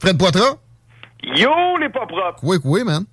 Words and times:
Fred 0.00 0.18
Poitras? 0.18 0.56
Yo, 1.22 1.76
les 1.80 1.88
pas 1.88 2.06
propres! 2.06 2.38
Oui, 2.42 2.58
oui, 2.64 2.84
man. 2.84 3.04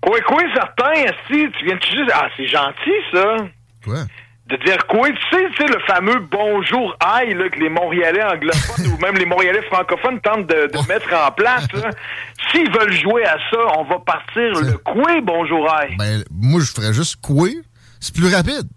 Quoi, 0.00 0.20
quoi, 0.20 0.42
certain, 0.54 1.12
si, 1.26 1.46
tu 1.58 1.64
viens 1.64 1.76
de 1.76 1.82
juste... 1.82 2.10
Ah, 2.14 2.28
c'est 2.36 2.46
gentil, 2.46 2.92
ça! 3.12 3.36
Quoi? 3.84 4.04
De 4.46 4.56
dire 4.64 4.86
quoi? 4.86 5.08
Tu 5.08 5.16
sais, 5.30 5.44
tu 5.50 5.56
sais, 5.56 5.72
le 5.72 5.80
fameux 5.86 6.20
bonjour 6.30 6.96
aïe, 7.00 7.34
là, 7.34 7.48
que 7.50 7.58
les 7.58 7.68
Montréalais 7.68 8.22
anglophones 8.22 8.86
ou 8.94 8.96
même 8.98 9.16
les 9.16 9.26
Montréalais 9.26 9.62
francophones 9.62 10.20
tentent 10.20 10.46
de, 10.46 10.70
de 10.72 10.88
mettre 10.88 11.12
en 11.12 11.30
place, 11.32 11.66
là. 11.74 11.90
S'ils 12.50 12.70
veulent 12.70 12.92
jouer 12.92 13.24
à 13.24 13.36
ça, 13.50 13.58
on 13.76 13.84
va 13.84 13.98
partir 13.98 14.52
le 14.62 14.78
quoi, 14.78 15.20
bonjour 15.22 15.70
aïe? 15.74 15.96
Ben, 15.98 16.24
moi, 16.30 16.60
je 16.60 16.72
ferais 16.72 16.94
juste 16.94 17.16
quoi? 17.20 17.48
C'est 18.00 18.14
plus 18.14 18.32
rapide. 18.32 18.68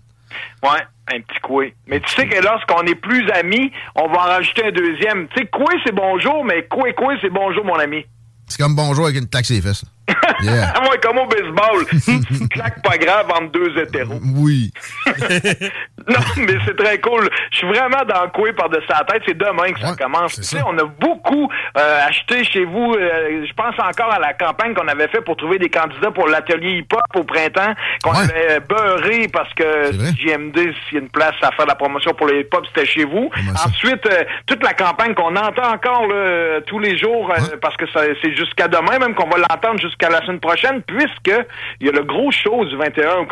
Ouais, 0.63 0.81
un 1.15 1.21
petit 1.21 1.39
quoi. 1.41 1.65
Mais 1.87 1.99
tu 1.99 2.09
sais 2.13 2.27
que 2.27 2.41
lorsqu'on 2.41 2.83
est 2.83 2.95
plus 2.95 3.29
amis, 3.31 3.71
on 3.95 4.07
va 4.07 4.19
en 4.19 4.27
rajouter 4.27 4.65
un 4.65 4.71
deuxième. 4.71 5.27
Tu 5.29 5.41
sais, 5.41 5.45
quoi, 5.47 5.71
c'est 5.85 5.93
bonjour, 5.93 6.43
mais 6.43 6.65
quoi, 6.67 6.91
quoi, 6.93 7.13
c'est 7.21 7.29
bonjour, 7.29 7.65
mon 7.65 7.75
ami. 7.75 8.05
C'est 8.47 8.61
comme 8.61 8.75
bonjour 8.75 9.05
avec 9.05 9.17
une 9.17 9.27
taxe 9.27 9.49
les 9.49 9.61
fesses. 9.61 9.85
Yeah. 10.41 10.73
ouais, 10.89 10.97
comme 11.02 11.17
au 11.19 11.25
baseball. 11.27 11.86
Claque 12.52 12.81
pas 12.83 12.97
grave 12.97 13.27
entre 13.30 13.52
deux 13.52 13.77
hétéros. 13.77 14.19
Oui. 14.36 14.72
non, 16.08 16.19
mais 16.38 16.53
c'est 16.66 16.75
très 16.75 17.00
cool. 17.00 17.30
Je 17.52 17.58
suis 17.58 17.67
vraiment 17.67 18.03
dans 18.08 18.23
le 18.23 18.30
coué 18.30 18.53
par-dessus 18.53 18.88
la 18.89 19.03
tête. 19.05 19.23
C'est 19.25 19.38
demain 19.38 19.72
que 19.72 19.80
ça 19.80 19.95
commence. 19.95 20.36
Tu 20.36 20.44
sais, 20.44 20.59
on 20.66 20.78
a 20.78 20.83
beaucoup 20.83 21.50
euh, 21.78 22.00
acheté 22.08 22.44
chez 22.44 22.66
vous. 22.66 22.94
euh, 22.94 23.45
je 23.47 23.53
pense 23.53 23.75
encore 23.80 24.11
à 24.11 24.19
la 24.19 24.33
campagne 24.33 24.73
qu'on 24.73 24.88
avait 24.88 25.08
fait 25.08 25.22
pour 25.22 25.36
trouver 25.38 25.59
des 25.59 25.69
candidats 25.69 26.11
pour 26.11 26.28
l'atelier 26.28 26.80
hip-hop 26.80 27.02
au 27.16 27.23
printemps, 27.23 27.73
qu'on 28.03 28.11
avait 28.11 28.59
beurré 28.61 29.28
parce 29.31 29.53
que 29.53 29.91
JMD, 29.91 30.56
s'il 30.56 30.94
y 30.94 30.97
a 30.97 31.00
une 31.02 31.09
place 31.09 31.35
à 31.41 31.52
faire 31.52 31.66
de 31.66 31.69
la 31.69 31.75
promotion 31.75 32.13
pour 32.13 32.28
le 32.28 32.41
hip-hop, 32.41 32.66
c'était 32.67 32.85
chez 32.85 33.06
vous. 33.06 33.30
Ensuite, 33.66 34.06
euh, 34.06 34.23
toute 34.45 34.63
la 34.63 34.73
campagne 34.73 35.13
qu'on 35.13 35.35
entend 35.35 35.72
encore 35.73 36.08
là, 36.08 36.61
tous 36.66 36.80
les 36.80 36.97
jours, 36.97 37.31
parce 37.61 37.75
que 37.78 37.85
c'est 38.22 38.35
jusqu'à 38.35 38.67
demain, 38.67 39.00
même 39.00 39.13
qu'on 39.16 39.30
va 39.30 39.38
l'entendre 39.38 39.80
jusqu'à 39.80 40.09
la 40.11 40.21
semaine 40.21 40.39
prochaine, 40.39 40.81
puisque 40.83 41.33
il 41.79 41.87
y 41.87 41.89
a 41.89 41.93
le 41.93 42.03
gros 42.03 42.31
show 42.31 42.66
du 42.66 42.75
21 42.75 43.17
au 43.17 43.25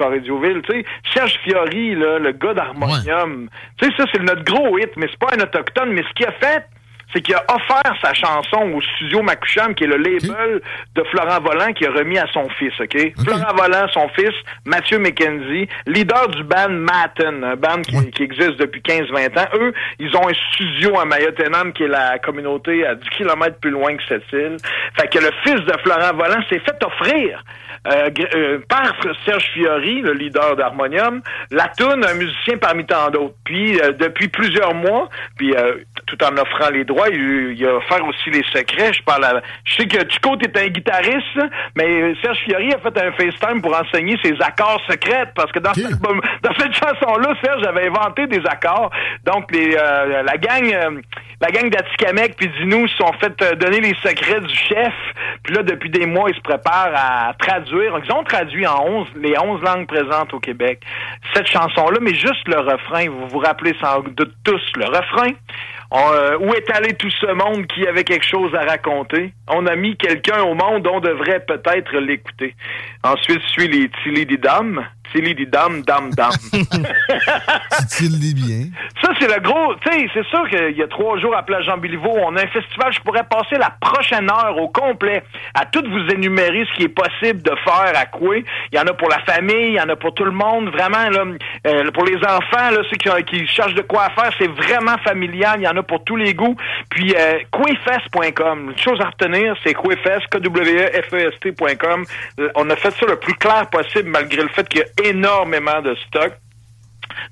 sais, 0.71 0.85
Serge 1.13 1.39
Fiori, 1.43 1.95
là, 1.95 2.19
le 2.19 2.31
gars 2.31 2.53
d'Harmonium. 2.53 3.49
Tu 3.77 3.87
sais, 3.87 3.95
ça, 3.97 4.05
c'est 4.11 4.21
notre 4.21 4.43
gros 4.43 4.77
hit, 4.77 4.91
mais 4.97 5.07
c'est 5.09 5.19
pas 5.19 5.35
un 5.35 5.41
autochtone. 5.41 5.93
Mais 5.93 6.03
ce 6.03 6.13
qu'il 6.13 6.25
a 6.25 6.31
fait, 6.33 6.65
c'est 7.13 7.21
qu'il 7.21 7.35
a 7.35 7.43
offert 7.49 7.93
sa 8.01 8.13
chanson 8.13 8.71
au 8.73 8.81
studio 8.81 9.21
Macucham, 9.21 9.73
qui 9.73 9.83
est 9.83 9.87
le 9.87 9.97
label 9.97 10.61
de 10.95 11.03
Florent 11.05 11.41
Volant, 11.41 11.73
qui 11.73 11.85
a 11.85 11.91
remis 11.91 12.17
à 12.17 12.27
son 12.33 12.47
fils, 12.49 12.73
OK? 12.79 13.13
Florent 13.23 13.55
Volant, 13.55 13.87
son 13.93 14.07
fils, 14.09 14.33
Mathieu 14.65 14.99
McKenzie, 14.99 15.67
leader 15.87 16.27
du 16.29 16.43
band 16.43 16.69
Matten, 16.69 17.43
un 17.43 17.55
band 17.55 17.81
qui, 17.81 18.11
qui 18.11 18.23
existe 18.23 18.57
depuis 18.57 18.81
15-20 18.81 19.39
ans. 19.39 19.47
Eux, 19.55 19.73
ils 19.99 20.15
ont 20.15 20.27
un 20.27 20.33
studio 20.53 20.99
à 20.99 21.05
Mayotenam, 21.05 21.73
qui 21.73 21.83
est 21.83 21.87
la 21.87 22.19
communauté 22.19 22.85
à 22.85 22.95
10 22.95 23.09
km 23.09 23.57
plus 23.59 23.71
loin 23.71 23.95
que 23.95 24.03
cette 24.07 24.31
île. 24.31 24.57
Fait 24.99 25.07
que 25.07 25.19
le 25.19 25.31
fils 25.43 25.65
de 25.65 25.73
Florent 25.83 26.15
Volant 26.15 26.41
s'est 26.49 26.59
fait 26.59 26.83
offrir 26.83 27.43
euh, 27.87 28.09
euh, 28.35 28.59
par 28.67 28.93
Serge 29.25 29.45
Fiori, 29.53 30.01
le 30.01 30.13
leader 30.13 30.55
d'Harmonium, 30.55 31.21
la 31.51 31.67
toune 31.69 32.03
un 32.05 32.13
musicien 32.13 32.57
parmi 32.57 32.85
tant 32.85 33.09
d'autres. 33.09 33.35
Puis 33.45 33.79
euh, 33.79 33.93
depuis 33.93 34.27
plusieurs 34.27 34.73
mois, 34.73 35.09
puis 35.37 35.55
euh, 35.55 35.75
tout 36.05 36.21
en 36.23 36.35
offrant 36.37 36.69
les 36.71 36.83
droits, 36.83 36.98
il, 37.09 37.53
il 37.57 37.65
a 37.65 37.75
offert 37.75 38.03
aussi 38.05 38.29
les 38.29 38.43
secrets. 38.51 38.91
Je 38.93 39.01
parle 39.03 39.23
à- 39.23 39.41
je 39.63 39.75
sais 39.75 39.87
que 39.87 39.97
Chico 40.11 40.35
est 40.41 40.57
un 40.57 40.67
guitariste, 40.67 41.39
mais 41.75 42.13
Serge 42.21 42.39
Fiori 42.39 42.73
a 42.73 42.79
fait 42.79 42.97
un 43.01 43.11
FaceTime 43.13 43.61
pour 43.61 43.73
enseigner 43.79 44.17
ses 44.21 44.33
accords 44.41 44.81
secrets 44.89 45.31
parce 45.35 45.51
que 45.51 45.59
dans 45.59 45.73
cette, 45.73 45.99
dans 46.01 46.53
cette 46.57 46.73
chanson-là, 46.73 47.33
Serge 47.43 47.63
avait 47.65 47.87
inventé 47.87 48.27
des 48.27 48.41
accords. 48.45 48.89
Donc 49.25 49.51
les 49.51 49.75
euh, 49.77 50.23
la 50.23 50.37
gang 50.37 50.73
euh, 50.73 51.01
la 51.41 51.51
gang 51.51 51.69
d'Atikamek 51.69 52.35
puis 52.35 52.49
Dinou 52.59 52.85
se 52.87 52.97
sont 52.97 53.13
fait 53.13 53.41
euh, 53.41 53.55
donner 53.55 53.79
les 53.79 53.95
secrets 54.03 54.41
du 54.41 54.53
chef. 54.55 54.93
Puis 55.43 55.55
là, 55.55 55.63
depuis 55.63 55.89
des 55.89 56.05
mois, 56.05 56.29
ils 56.29 56.35
se 56.35 56.41
préparent 56.41 56.93
à 56.93 57.33
traduire. 57.39 57.93
Ils 58.03 58.11
ont 58.11 58.23
traduit 58.23 58.67
en 58.67 58.83
11, 58.85 59.07
les 59.21 59.37
11 59.39 59.61
langues 59.61 59.87
présentes 59.87 60.33
au 60.33 60.39
Québec 60.39 60.81
cette 61.33 61.47
chanson-là, 61.47 61.99
mais 62.01 62.13
juste 62.13 62.47
le 62.47 62.59
refrain. 62.59 63.07
Vous 63.09 63.27
vous 63.29 63.39
rappelez 63.39 63.75
sans 63.81 63.99
doute 64.01 64.33
tous 64.43 64.61
le 64.75 64.85
refrain. 64.85 65.29
On, 65.91 66.11
euh, 66.13 66.37
où 66.39 66.53
est 66.53 66.69
allé 66.71 66.93
tout 66.93 67.09
ce 67.09 67.31
monde 67.33 67.65
qui 67.67 67.87
avait 67.87 68.03
quelque 68.03 68.25
chose 68.25 68.53
à 68.53 68.63
raconter? 68.63 69.33
On 69.47 69.65
a 69.65 69.75
mis 69.75 69.97
quelqu'un 69.97 70.43
au 70.43 70.53
monde, 70.53 70.87
on 70.87 70.99
devrait 70.99 71.43
peut-être 71.45 71.97
l'écouter. 71.97 72.55
Ensuite 73.03 73.41
suit 73.49 73.67
les 73.67 73.89
Tilly 74.03 74.25
des 74.25 74.37
dames. 74.37 74.85
Tilly 75.11 75.33
des 75.33 75.45
dames, 75.45 75.81
dame, 75.81 76.11
dame. 76.11 76.31
Titille 77.79 78.19
les 78.21 78.33
bien. 78.33 78.67
Ça, 79.01 79.11
c'est 79.19 79.27
le 79.27 79.41
gros. 79.41 79.73
Tu 79.81 79.91
sais, 79.91 80.07
c'est 80.13 80.25
sûr 80.27 80.47
qu'il 80.49 80.77
y 80.77 80.83
a 80.83 80.87
trois 80.87 81.17
jours 81.19 81.35
à 81.35 81.43
Plage 81.43 81.65
Jean 81.65 81.79
on 81.79 82.35
a 82.35 82.43
un 82.43 82.47
festival. 82.47 82.93
Je 82.93 82.99
pourrais 83.01 83.23
passer 83.23 83.57
la 83.57 83.73
prochaine 83.81 84.29
heure 84.29 84.55
au 84.57 84.67
complet 84.67 85.23
à 85.55 85.65
tout 85.65 85.83
vous 85.89 86.13
énumérer 86.13 86.65
ce 86.69 86.77
qui 86.77 86.83
est 86.83 86.89
possible 86.89 87.41
de 87.41 87.51
faire 87.63 87.93
à 87.95 88.05
quoi. 88.05 88.37
Il 88.71 88.77
y 88.77 88.79
en 88.79 88.85
a 88.85 88.93
pour 88.93 89.09
la 89.09 89.19
famille, 89.19 89.69
il 89.69 89.73
y 89.73 89.81
en 89.81 89.89
a 89.89 89.95
pour 89.95 90.13
tout 90.13 90.25
le 90.25 90.31
monde. 90.31 90.69
Vraiment, 90.69 91.09
là, 91.09 91.23
euh, 91.67 91.91
pour 91.91 92.05
les 92.05 92.17
enfants, 92.17 92.69
là, 92.71 92.81
ceux 92.89 92.97
qui, 92.97 93.09
qui 93.25 93.47
cherchent 93.47 93.75
de 93.75 93.81
quoi 93.81 94.09
faire, 94.15 94.31
c'est 94.37 94.47
vraiment 94.47 94.97
familial. 95.03 95.55
Il 95.59 95.63
y 95.63 95.67
en 95.67 95.77
a 95.77 95.78
pour 95.83 96.03
tous 96.03 96.15
les 96.15 96.33
goûts. 96.33 96.55
Puis, 96.89 97.13
euh, 97.17 97.39
quefest.com. 97.51 98.71
Une 98.71 98.77
chose 98.77 98.99
à 99.01 99.05
retenir, 99.09 99.55
c'est 99.63 99.73
quefest, 99.73 100.25
E 100.35 100.37
K-W-E-F-E-S-T.com. 100.39 102.03
Euh, 102.39 102.49
On 102.55 102.69
a 102.69 102.75
fait 102.75 102.91
ça 102.91 103.05
le 103.07 103.15
plus 103.17 103.35
clair 103.35 103.67
possible, 103.69 104.09
malgré 104.09 104.41
le 104.41 104.49
fait 104.49 104.67
qu'il 104.67 104.81
y 104.81 104.83
a 104.83 105.09
énormément 105.09 105.81
de 105.81 105.95
stock. 106.07 106.33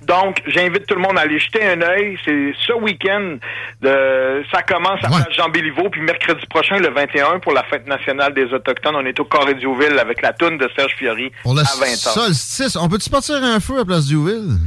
Donc, 0.02 0.42
j'invite 0.46 0.86
tout 0.86 0.94
le 0.96 1.00
monde 1.00 1.16
à 1.18 1.22
aller 1.22 1.38
jeter 1.38 1.64
un 1.64 1.80
œil. 1.82 2.18
C'est 2.24 2.52
ce 2.66 2.72
week-end. 2.72 3.36
de- 3.80 4.42
ça 4.52 4.62
commence 4.62 4.98
à 5.04 5.08
Place 5.08 5.28
Jean 5.36 5.48
Béliveau, 5.50 5.88
puis 5.88 6.00
mercredi 6.00 6.44
prochain, 6.46 6.78
le 6.78 6.88
21, 6.90 7.38
pour 7.38 7.52
la 7.52 7.62
fête 7.64 7.86
nationale 7.86 8.34
des 8.34 8.52
Autochtones. 8.52 8.96
On 8.96 9.06
est 9.06 9.18
au 9.20 9.24
Corée-Diouville 9.24 9.98
avec 10.00 10.20
la 10.20 10.32
toune 10.32 10.58
de 10.58 10.68
Serge 10.76 10.92
Fiori 10.98 11.30
Pour 11.44 11.54
le 11.54 11.60
à 11.60 11.64
20 11.78 11.86
h 11.86 11.96
solstice, 12.12 12.76
on 12.76 12.88
peut-tu 12.88 13.08
partir 13.08 13.36
un 13.36 13.60
feu 13.60 13.78
à 13.78 13.84
Place 13.84 14.06
Duville? 14.06 14.58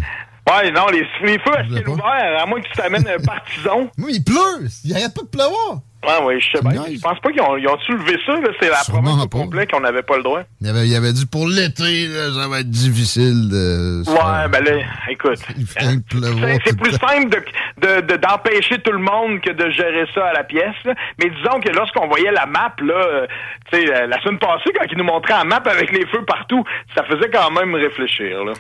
Ouais, 0.50 0.72
non, 0.72 0.88
les, 0.92 1.06
les 1.24 1.40
feux 1.40 1.56
à 1.58 1.64
ciel 1.66 1.88
ouvert, 1.88 2.42
à 2.42 2.46
moins 2.46 2.60
que 2.62 2.68
tu 2.68 2.74
t'amènes 2.74 3.08
un 3.08 3.24
partisan. 3.24 3.90
Oui, 3.98 4.14
il 4.16 4.24
pleut! 4.24 4.68
Il 4.84 4.94
arrête 4.94 5.14
pas 5.14 5.22
de 5.22 5.28
pleuvoir! 5.28 5.80
Ouais, 6.04 6.18
oui, 6.26 6.42
je 6.42 6.58
sais 6.58 6.64
bien. 6.68 6.84
Je 6.96 7.00
pense 7.00 7.20
pas 7.20 7.32
qu'ils 7.32 7.42
ont, 7.42 7.56
ils 7.58 7.68
ont 7.68 7.78
soulevé 7.82 8.18
ça, 8.26 8.34
là? 8.34 8.48
C'est 8.60 8.70
la 8.70 8.78
province 8.88 9.24
au 9.24 9.28
complet 9.28 9.68
qu'on 9.68 9.82
n'avait 9.82 10.02
pas 10.02 10.18
le 10.18 10.24
droit. 10.24 10.42
Il 10.60 10.68
avait, 10.68 10.88
il 10.88 10.96
avait 10.96 11.14
dit 11.14 11.28
pour 11.28 11.48
l'été, 11.48 12.08
ça 12.34 12.48
va 12.48 12.62
être 12.62 12.72
difficile 12.72 13.50
de. 13.50 14.02
Ouais, 14.10 14.50
ben 14.50 14.64
là, 14.64 14.84
écoute. 15.12 15.38
C'est- 15.38 16.76
plus 16.76 16.94
simple 16.94 17.30
de- 17.30 17.86
de- 17.88 18.02
de- 18.02 18.18
d'empêcher 18.18 18.80
tout 18.82 18.92
le 18.94 18.98
monde 18.98 19.42
que 19.42 19.52
de 19.52 19.70
gérer 19.70 20.06
ça 20.16 20.26
à 20.26 20.34
la 20.34 20.44
pièce. 20.44 20.74
là. 20.86 20.96
Mais 21.20 21.30
disons 21.30 21.60
que 21.60 21.70
lorsqu'on 21.70 22.08
voyait 22.08 22.32
la 22.32 22.48
map, 22.48 22.74
là, 22.82 22.96
euh, 22.96 23.28
tu 23.72 23.78
sais, 23.82 23.94
euh, 23.96 24.08
la 24.08 24.20
semaine 24.24 24.40
passée, 24.40 24.72
quand 24.76 24.86
ils 24.92 24.98
nous 24.98 25.04
montraient 25.04 25.34
la 25.38 25.44
map 25.44 25.62
avec 25.68 25.92
les 25.92 26.08
feux 26.08 26.26
partout, 26.26 26.64
ça 26.98 27.04
faisait 27.04 27.30
quand 27.30 27.52
même 27.52 27.76
réfléchir, 27.76 28.44
là. 28.44 28.54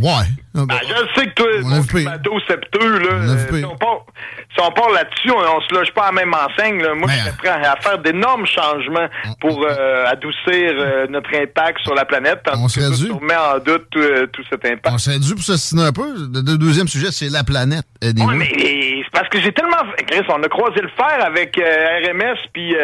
Ouais. 0.00 0.26
Ah, 0.56 0.64
ben, 0.66 0.76
je 0.82 1.20
sais 1.20 1.26
que 1.26 1.34
toi, 1.34 1.46
mon 1.62 2.04
bateau 2.04 2.40
septeux, 2.48 2.98
là, 2.98 3.12
euh, 3.12 3.58
si, 3.58 3.64
on 3.64 3.76
part, 3.76 4.04
si 4.52 4.60
on 4.60 4.72
part 4.72 4.90
là-dessus, 4.90 5.30
on, 5.30 5.38
on, 5.38 5.60
se 5.60 5.74
loge 5.74 5.92
pas 5.94 6.04
à 6.04 6.06
la 6.06 6.12
même 6.12 6.34
enseigne. 6.34 6.82
Là. 6.82 6.94
Moi, 6.94 7.08
je 7.08 7.22
suis 7.22 7.36
prêt 7.38 7.50
à 7.50 7.76
faire 7.80 7.98
d'énormes 7.98 8.46
changements 8.46 9.06
pour 9.40 9.64
euh, 9.64 10.06
adoucir 10.06 10.40
euh, 10.48 11.06
notre 11.08 11.30
impact 11.36 11.80
sur 11.82 11.94
la 11.94 12.04
planète. 12.04 12.40
On 12.54 12.66
serait 12.66 12.90
dû. 12.90 13.12
met 13.22 13.36
en 13.36 13.58
doute 13.58 13.86
tout, 13.90 14.00
tout, 14.32 14.42
cet 14.50 14.64
impact. 14.64 14.92
On 14.92 14.98
serait 14.98 15.20
dû 15.20 15.34
pour 15.34 15.44
s'assiner 15.44 15.84
un 15.84 15.92
peu. 15.92 16.14
Le 16.16 16.56
deuxième 16.56 16.88
sujet, 16.88 17.12
c'est 17.12 17.28
la 17.28 17.44
planète. 17.44 17.86
Oui, 18.02 18.36
mais 18.36 18.99
parce 19.12 19.28
que 19.28 19.40
j'ai 19.40 19.52
tellement... 19.52 19.76
Chris, 20.06 20.24
on 20.28 20.42
a 20.42 20.48
croisé 20.48 20.80
le 20.80 20.88
fer 20.88 21.24
avec 21.24 21.56
RMS, 21.56 22.36
puis 22.52 22.74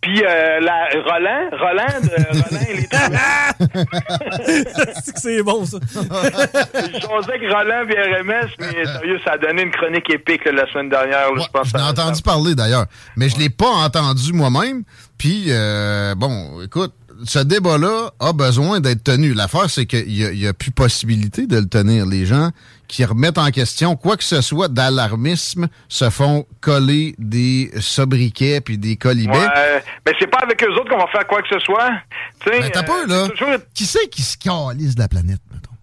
puis 0.00 0.20
la 0.20 0.88
Roland, 1.04 1.50
Roland, 1.52 2.02
Roland 2.32 2.64
et 2.68 2.76
les 2.76 2.88
C'est 5.16 5.42
bon, 5.42 5.64
ça. 5.64 5.78
José 5.90 7.48
Roland 7.48 7.88
et 7.88 8.20
RMS, 8.20 8.50
mais 8.58 8.84
sérieux, 8.84 9.18
ça 9.24 9.32
a 9.32 9.38
donné 9.38 9.62
une 9.62 9.70
chronique 9.70 10.10
épique 10.10 10.44
la 10.44 10.70
semaine 10.70 10.90
dernière. 10.90 11.28
je 11.36 11.48
pense 11.52 11.74
ai 11.74 11.80
entendu 11.80 12.22
parler 12.22 12.54
d'ailleurs, 12.54 12.86
mais 13.16 13.28
je 13.28 13.38
l'ai 13.38 13.50
pas 13.50 13.70
entendu 13.70 14.32
moi-même. 14.32 14.84
Puis, 15.18 15.46
euh, 15.48 16.14
bon, 16.14 16.62
écoute, 16.62 16.92
ce 17.24 17.38
débat-là 17.38 18.10
a 18.20 18.32
besoin 18.32 18.80
d'être 18.80 19.04
tenu. 19.04 19.34
L'affaire, 19.34 19.70
c'est 19.70 19.86
qu'il 19.86 20.06
n'y 20.06 20.46
a, 20.46 20.50
a, 20.50 20.52
plus 20.52 20.70
possibilité 20.70 21.46
de 21.46 21.56
le 21.58 21.66
tenir. 21.66 22.06
Les 22.06 22.26
gens 22.26 22.50
qui 22.88 23.04
remettent 23.04 23.38
en 23.38 23.50
question 23.50 23.96
quoi 23.96 24.16
que 24.16 24.24
ce 24.24 24.40
soit 24.40 24.68
d'alarmisme 24.68 25.68
se 25.88 26.10
font 26.10 26.46
coller 26.60 27.14
des 27.18 27.70
sobriquets 27.80 28.60
puis 28.60 28.78
des 28.78 28.96
colibets. 28.96 29.32
Ouais, 29.32 29.82
mais 30.06 30.12
c'est 30.18 30.26
pas 30.26 30.38
avec 30.42 30.62
eux 30.62 30.72
autres 30.72 30.90
qu'on 30.90 30.98
va 30.98 31.06
faire 31.08 31.26
quoi 31.26 31.42
que 31.42 31.48
ce 31.48 31.58
soit. 31.60 31.90
mais 32.46 32.60
ben, 32.60 32.70
t'as 32.72 32.82
pas, 32.82 33.06
là. 33.06 33.28
Qui 33.74 33.86
c'est 33.86 34.08
qui 34.08 34.22
se 34.22 34.36
calise 34.36 34.94
de 34.94 35.00
la 35.00 35.08
planète, 35.08 35.40
mettons? 35.52 35.73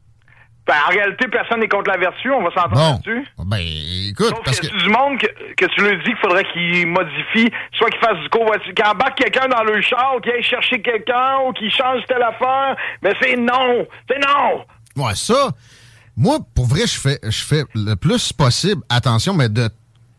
Ben, 0.71 0.77
en 0.88 0.89
réalité, 0.89 1.27
personne 1.27 1.59
n'est 1.59 1.68
contre 1.68 1.91
la 1.91 1.97
vertu, 1.97 2.31
on 2.31 2.41
va 2.41 2.50
s'entendre 2.51 2.94
là-dessus. 2.94 3.27
Ben, 3.39 3.59
écoute, 4.07 4.33
parce 4.45 4.62
que... 4.62 4.68
du 4.68 4.88
monde 4.88 5.19
que, 5.19 5.27
que 5.57 5.65
tu 5.65 5.81
lui 5.81 5.97
dis 5.97 6.03
qu'il 6.06 6.15
faudrait 6.21 6.45
qu'il 6.45 6.88
modifie, 6.88 7.51
soit 7.73 7.89
qu'il 7.89 8.00
fasse 8.00 8.18
du 8.23 8.29
covoiturage, 8.29 8.73
qu'il 8.73 8.85
embarque 8.85 9.18
quelqu'un 9.18 9.50
dans 9.50 9.63
le 9.63 9.81
char, 9.81 10.15
qu'il 10.23 10.31
aille 10.31 10.41
chercher 10.41 10.81
quelqu'un, 10.81 11.39
ou 11.45 11.51
qu'il 11.51 11.69
change 11.69 12.06
telle 12.07 12.23
affaire, 12.23 12.77
mais 13.01 13.12
c'est 13.21 13.35
non! 13.35 13.85
C'est 14.09 14.19
non! 14.19 14.63
Ouais, 14.95 15.13
ça, 15.13 15.50
moi, 16.15 16.38
pour 16.56 16.68
vrai, 16.68 16.88
je 16.88 16.97
fais, 16.97 17.19
je 17.21 17.44
fais 17.44 17.63
le 17.75 17.95
plus 17.95 18.31
possible, 18.31 18.81
attention, 18.88 19.33
mais 19.33 19.50
de 19.50 19.67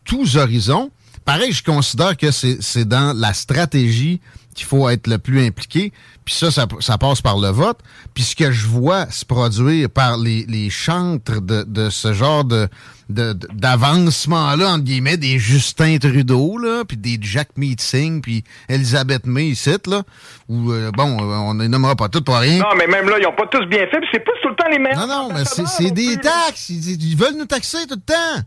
tous 0.05 0.37
horizons. 0.37 0.91
Pareil, 1.25 1.51
je 1.51 1.63
considère 1.63 2.17
que 2.17 2.31
c'est 2.31 2.85
dans 2.85 3.17
la 3.17 3.33
stratégie 3.33 4.21
qu'il 4.53 4.65
faut 4.65 4.87
être 4.89 5.07
le 5.07 5.17
plus 5.17 5.45
impliqué. 5.45 5.91
Puis 6.25 6.35
ça, 6.35 6.49
ça, 6.51 6.97
passe 6.97 7.21
par 7.21 7.39
le 7.39 7.49
vote. 7.49 7.79
Puis 8.13 8.23
ce 8.23 8.35
que 8.35 8.51
je 8.51 8.67
vois 8.67 9.09
se 9.09 9.25
produire 9.25 9.89
par 9.89 10.17
les, 10.17 10.45
les 10.47 10.69
chantres 10.69 11.41
de, 11.41 11.63
de 11.63 11.89
ce 11.89 12.13
genre 12.13 12.43
de 12.43 12.69
d'avancement-là, 13.09 14.69
entre 14.69 14.83
guillemets, 14.83 15.17
des 15.17 15.37
Justin 15.37 15.97
Trudeau, 15.97 16.57
là, 16.57 16.83
puis 16.87 16.97
des 16.97 17.17
Jack 17.21 17.49
Meeting, 17.57 18.21
puis 18.21 18.43
Elisabeth 18.69 19.25
May, 19.25 19.47
ici, 19.47 19.75
là, 19.87 20.03
où, 20.49 20.71
euh, 20.71 20.91
bon, 20.91 21.17
on 21.19 21.53
ne 21.53 21.67
nommera 21.67 21.95
pas 21.95 22.09
tout 22.09 22.21
pour 22.21 22.37
rien. 22.37 22.59
Non, 22.59 22.75
mais 22.77 22.87
même 22.87 23.09
là, 23.09 23.17
ils 23.19 23.23
n'ont 23.23 23.35
pas 23.35 23.47
tous 23.47 23.65
bien 23.65 23.85
fait, 23.87 23.99
c'est 24.11 24.23
pas 24.23 24.31
tout 24.41 24.49
le 24.49 24.55
temps 24.55 24.69
les 24.69 24.79
mêmes. 24.79 24.95
Non, 24.95 25.07
non, 25.07 25.29
mais 25.33 25.43
c'est 25.45 25.91
des 25.91 26.17
taxes. 26.17 26.69
Ils, 26.69 27.15
veulent 27.15 27.37
nous 27.37 27.45
taxer 27.45 27.85
tout 27.87 27.95
le 27.95 28.01
temps. 28.01 28.43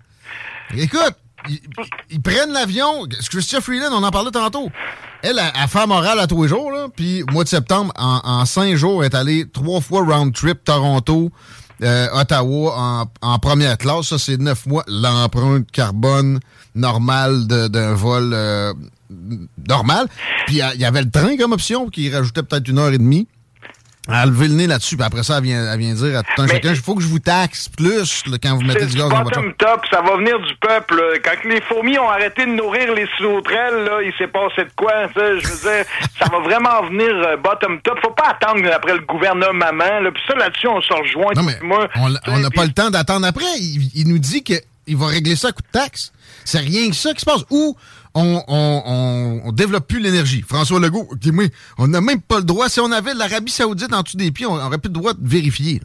Écoute, 0.77 1.17
ils, 2.11 2.23
prennent 2.23 2.53
l'avion. 2.53 3.07
Christian 3.31 3.61
Freeland, 3.61 3.91
on 3.93 4.03
en 4.03 4.11
parlait 4.11 4.31
tantôt. 4.31 4.71
Elle 5.23 5.39
a, 5.39 5.67
fait 5.67 5.87
morale 5.87 6.21
à 6.21 6.27
tous 6.27 6.43
les 6.43 6.49
jours, 6.49 6.71
là. 6.71 6.89
Puis, 6.95 7.25
mois 7.33 7.45
de 7.45 7.49
septembre, 7.49 7.93
en, 7.97 8.45
cinq 8.45 8.75
jours, 8.77 9.05
elle 9.05 9.13
est 9.13 9.17
allée 9.17 9.47
trois 9.53 9.81
fois 9.81 10.05
round 10.05 10.35
trip 10.35 10.63
Toronto, 10.65 11.31
euh, 11.83 12.09
Ottawa 12.13 13.09
en, 13.23 13.39
première 13.39 13.79
classe. 13.79 14.07
Ça, 14.09 14.19
c'est 14.19 14.39
neuf 14.39 14.67
mois. 14.67 14.85
L'empreinte 14.87 15.71
carbone 15.71 16.41
normale 16.75 17.47
d'un 17.47 17.95
vol 17.95 18.31
euh, 18.33 18.73
normal. 19.69 20.07
Puis, 20.47 20.61
il 20.75 20.81
y 20.81 20.85
avait 20.85 21.03
le 21.03 21.11
train 21.11 21.37
comme 21.37 21.53
option 21.53 21.89
qui 21.89 22.11
rajoutait 22.11 22.43
peut-être 22.43 22.69
une 22.69 22.79
heure 22.79 22.93
et 22.93 22.99
demie 22.99 23.27
à 24.09 24.27
lever 24.27 24.49
le 24.49 24.55
nez 24.55 24.67
là-dessus, 24.67 24.97
puis 24.97 25.05
après 25.05 25.23
ça, 25.23 25.39
elle 25.39 25.45
vient, 25.45 25.73
elle 25.73 25.79
vient 25.79 25.95
dire 25.95 26.19
à 26.19 26.23
tout 26.23 26.43
un 26.43 26.47
chacun, 26.47 26.71
il 26.71 26.77
faut 26.77 26.95
que 26.95 27.03
je 27.03 27.09
vous 27.09 27.19
taxe 27.19 27.69
plus 27.69 28.23
quand 28.43 28.55
vous 28.57 28.63
mettez 28.63 28.87
du 28.87 28.97
gaz 28.97 29.09
dans 29.09 29.23
votre 29.23 29.57
top, 29.57 29.85
ça 29.91 30.01
va 30.01 30.17
venir 30.17 30.39
du 30.41 30.55
peuple. 30.57 31.03
Quand 31.25 31.49
les 31.49 31.61
fourmis 31.63 31.99
ont 31.99 32.09
arrêté 32.09 32.47
de 32.47 32.53
nourrir 32.53 32.93
les 32.95 33.09
sauterelles, 33.19 33.85
là, 33.85 34.03
il 34.03 34.13
s'est 34.19 34.29
passé 34.29 34.65
de 34.65 34.71
quoi, 34.77 34.93
ça, 35.15 35.39
je 35.39 35.47
veux 35.47 35.71
dire, 35.71 35.85
ça 36.19 36.27
va 36.31 36.39
vraiment 36.39 36.83
venir 36.89 37.11
euh, 37.11 37.37
bottom 37.37 37.81
top. 37.83 37.99
Faut 38.03 38.11
pas 38.11 38.37
attendre 38.39 38.63
après 38.73 38.95
le 38.95 39.01
gouvernement, 39.01 39.73
là, 39.73 40.11
puis 40.13 40.23
ça, 40.29 40.35
là-dessus, 40.35 40.69
on 40.69 40.81
se 40.81 40.93
rejoint. 40.93 41.33
Non, 41.35 41.43
mais 41.43 41.59
moi, 41.63 41.89
on 41.97 42.39
n'a 42.39 42.51
pas 42.51 42.65
le 42.65 42.73
temps 42.73 42.91
d'attendre 42.91 43.27
après. 43.27 43.45
Il, 43.59 43.91
il 43.95 44.09
nous 44.09 44.19
dit 44.19 44.43
qu'il 44.43 44.97
va 44.97 45.07
régler 45.07 45.37
ça 45.37 45.49
à 45.49 45.53
coup 45.53 45.63
de 45.63 45.79
taxe. 45.79 46.13
C'est 46.45 46.61
rien 46.61 46.89
que 46.91 46.97
ça 46.97 47.13
qui 47.13 47.21
se 47.21 47.25
passe. 47.25 47.45
Ou 47.51 47.77
on, 48.17 49.43
on, 49.45 49.53
développe 49.53 49.87
plus 49.87 50.01
l'énergie. 50.01 50.43
François 50.43 50.81
Legault, 50.81 51.09
on 51.79 51.89
n'a 51.89 52.01
même 52.01 52.21
pas 52.21 52.39
le 52.39 52.45
droit. 52.45 52.69
Si 52.69 52.81
on 52.81 52.91
avait 52.91 53.15
l'Arabie 53.15 53.53
Saoudite 53.53 53.93
en 53.93 54.03
dessous 54.03 54.17
des 54.17 54.31
pieds, 54.31 54.47
on 54.47 54.57
n'aurait 54.57 54.79
plus 54.79 54.89
le 54.89 54.95
droit 54.95 55.13
de 55.13 55.27
vérifier. 55.29 55.81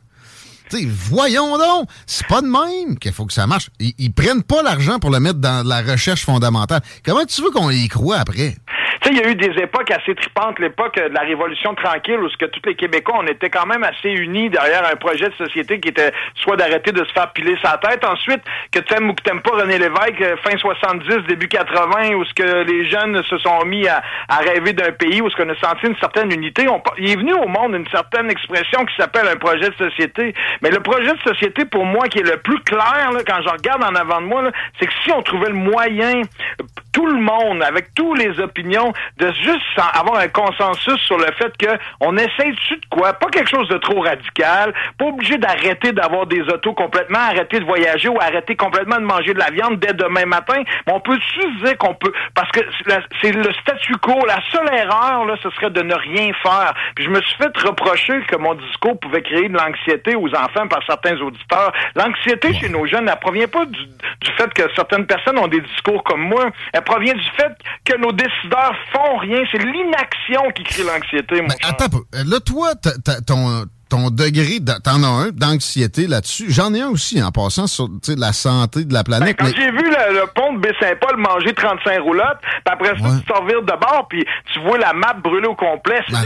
voyons 1.10 1.58
donc, 1.58 1.90
c'est 2.06 2.28
pas 2.28 2.42
de 2.42 2.48
même 2.48 2.98
qu'il 2.98 3.12
faut 3.12 3.26
que 3.26 3.34
ça 3.34 3.48
marche. 3.48 3.70
Ils, 3.80 3.94
ils 3.98 4.14
prennent 4.14 4.44
pas 4.44 4.64
l'argent 4.64 5.00
pour 5.00 5.12
le 5.12 5.20
mettre 5.20 5.40
dans 5.40 5.68
la 5.68 5.82
recherche 5.82 6.24
fondamentale. 6.24 6.82
Comment 7.04 7.26
tu 7.26 7.42
veux 7.42 7.52
qu'on 7.52 7.70
y 7.70 7.88
croit 7.88 8.18
après? 8.18 8.56
Tu 9.02 9.08
sais, 9.08 9.16
il 9.16 9.20
y 9.20 9.26
a 9.26 9.32
eu 9.32 9.36
des 9.36 9.60
époques 9.60 9.90
assez 9.90 10.14
tripantes, 10.14 10.60
l'époque 10.60 10.96
de 10.96 11.12
la 11.12 11.22
Révolution 11.22 11.74
tranquille, 11.74 12.20
où 12.20 12.30
ce 12.30 12.38
que 12.38 12.46
tous 12.46 12.62
les 12.68 12.76
Québécois, 12.76 13.16
on 13.18 13.26
était 13.26 13.50
quand 13.50 13.66
même 13.66 13.84
assez 13.84 14.10
unis 14.10 14.52
derrière 14.52 14.86
un 14.86 14.96
projet 14.96 15.28
de 15.28 15.34
société 15.34 15.80
qui 15.80 15.90
était 15.90 16.14
soit 16.36 16.56
d'arrêter 16.56 16.92
de 16.92 17.04
se 17.04 17.12
faire 17.12 17.32
piler 17.32 17.58
sa 17.64 17.78
tête, 17.78 18.06
ensuite 18.06 18.42
que 18.72 18.78
tu 18.78 18.94
aimes 18.94 19.10
ou 19.10 19.16
que 19.16 19.24
t'aimes 19.24 19.42
pas 19.42 19.58
René 19.58 19.80
Lévesque, 19.80 20.22
euh, 20.22 20.36
fin 20.44 20.56
70, 20.56 21.26
début 21.28 21.48
80, 21.48 22.14
où 22.14 22.24
ce 22.26 22.34
que 22.36 22.64
les 22.64 22.88
jeunes 22.92 23.24
se 23.24 23.40
sont 23.40 23.66
mis 23.66 23.88
à, 23.88 24.04
rêver 24.30 24.74
d'un 24.74 24.92
pays, 24.92 25.20
où 25.20 25.32
ce 25.32 25.36
qu'on 25.36 25.50
a 25.50 25.56
senti 25.56 25.88
une 25.88 25.98
certaine 25.98 26.32
unité. 26.32 26.68
Il 27.00 27.10
est 27.10 27.16
venu 27.16 27.34
au 27.34 27.48
monde 27.48 27.74
une 27.74 27.88
certaine 27.90 28.30
expression 28.30 28.86
qui 28.86 28.96
s'appelle 28.98 29.28
un 29.28 29.38
projet 29.38 29.68
de 29.70 29.76
société. 29.76 30.36
Mais 30.62 30.70
le 30.70 30.80
projet 30.80 31.12
de 31.12 31.20
société, 31.28 31.66
pour 31.66 31.86
moi, 31.86 32.08
qui 32.08 32.20
est 32.20 32.30
le 32.30 32.38
plus 32.38 32.60
clair, 32.60 33.12
là, 33.12 33.22
quand 33.26 33.42
je 33.42 33.50
regarde 33.50 33.84
en 33.84 33.96
avant 33.96 34.22
de 34.22 34.28
moi, 34.28 34.44
c'est 34.80 34.86
que 34.86 34.94
si 35.04 35.12
on 35.12 35.24
trouvait 35.24 35.50
le 35.50 35.56
moyen, 35.56 36.22
tout 36.94 37.08
le 37.08 37.20
monde, 37.20 37.64
avec 37.64 37.94
toutes 37.96 38.20
les 38.20 38.40
opinions, 38.40 38.91
de 39.18 39.32
juste 39.34 39.62
avoir 39.94 40.20
un 40.20 40.28
consensus 40.28 41.00
sur 41.02 41.18
le 41.18 41.28
fait 41.38 41.56
que 41.58 41.78
on 42.00 42.18
essaie 42.18 42.52
dessus 42.52 42.78
de 42.78 42.86
quoi, 42.90 43.14
pas 43.14 43.28
quelque 43.28 43.50
chose 43.50 43.68
de 43.70 43.78
trop 43.78 44.02
radical, 44.02 44.74
pas 44.98 45.06
obligé 45.06 45.38
d'arrêter 45.38 45.92
d'avoir 45.92 46.26
des 46.26 46.42
autos 46.42 46.74
complètement, 46.74 47.20
arrêter 47.20 47.60
de 47.60 47.66
voyager 47.66 48.10
ou 48.10 48.20
arrêter 48.20 48.56
complètement 48.56 48.98
de 48.98 49.06
manger 49.06 49.34
de 49.34 49.40
la 49.40 49.50
viande 49.50 49.80
dès 49.80 49.94
demain 49.94 50.26
matin, 50.26 50.62
mais 50.88 50.94
on 50.94 51.00
peut 51.00 51.18
juste 51.36 51.64
dire 51.64 51.78
qu'on 51.78 51.94
peut, 51.94 52.12
parce 52.34 52.50
que 52.52 52.60
c'est 53.22 53.32
le 53.32 53.52
statu 53.62 53.96
quo, 53.98 54.26
la 54.26 54.40
seule 54.52 54.74
erreur, 54.74 55.26
là, 55.26 55.36
ce 55.42 55.50
serait 55.52 55.70
de 55.70 55.82
ne 55.82 55.94
rien 55.94 56.32
faire. 56.42 56.74
Puis 56.96 57.06
je 57.06 57.10
me 57.10 57.22
suis 57.22 57.38
fait 57.38 57.56
reprocher 57.58 58.22
que 58.28 58.36
mon 58.36 58.54
discours 58.56 59.00
pouvait 59.00 59.22
créer 59.22 59.50
de 59.50 59.58
l'anxiété 59.58 60.16
aux 60.16 60.30
enfants 60.30 60.68
par 60.68 60.84
certains 60.86 61.18
auditeurs. 61.20 61.72
L'anxiété 61.96 62.54
chez 62.54 62.70
nos 62.70 62.86
jeunes, 62.86 63.10
elle 63.10 63.20
provient 63.20 63.48
pas 63.48 63.66
du, 63.66 63.86
du 63.86 64.32
fait 64.38 64.54
que 64.54 64.64
certaines 64.76 65.06
personnes 65.06 65.38
ont 65.40 65.48
des 65.48 65.62
discours 65.62 66.04
comme 66.04 66.22
moi, 66.22 66.50
elle 66.74 66.82
provient 66.82 67.14
du 67.14 67.30
fait 67.38 67.54
que 67.86 67.98
nos 67.98 68.12
décideurs 68.12 68.76
font 68.94 69.18
rien. 69.18 69.44
C'est 69.52 69.60
l'inaction 69.60 70.42
qui 70.56 70.64
crée 70.64 70.84
l'anxiété, 70.84 71.42
mon 71.42 71.48
Attends 71.64 71.86
un 71.86 71.90
peu. 71.90 72.04
Là, 72.26 72.40
toi, 72.40 72.74
ton 73.26 73.66
ton 73.92 74.10
degré, 74.10 74.60
t'en 74.84 75.04
as 75.04 75.08
un 75.08 75.30
d'anxiété 75.34 76.08
là-dessus. 76.08 76.46
J'en 76.50 76.74
ai 76.74 76.80
un 76.80 76.88
aussi 76.88 77.22
en 77.22 77.30
passant 77.32 77.68
sur 77.68 77.90
la 78.08 78.32
santé 78.32 78.86
de 78.86 78.94
la 78.94 79.04
planète. 79.04 79.38
Ben, 79.38 79.48
quand 79.48 79.54
j'ai 79.54 79.70
vu 79.70 79.84
le, 79.84 80.26
pont 80.34 80.54
de 80.54 80.60
Baie-Saint-Paul 80.60 81.18
manger 81.18 81.54
35 81.54 82.00
roulottes, 82.00 82.40
puis 82.42 82.52
après 82.72 82.90
ça, 82.98 83.20
tu 83.20 83.28
sors 83.28 83.46
de 83.46 83.80
bord, 83.80 84.08
puis 84.10 84.26
tu 84.54 84.62
vois 84.62 84.78
la 84.78 84.94
map 84.94 85.14
brûler 85.22 85.48
au 85.48 85.56
complet. 85.56 86.00
Ben 86.10 86.24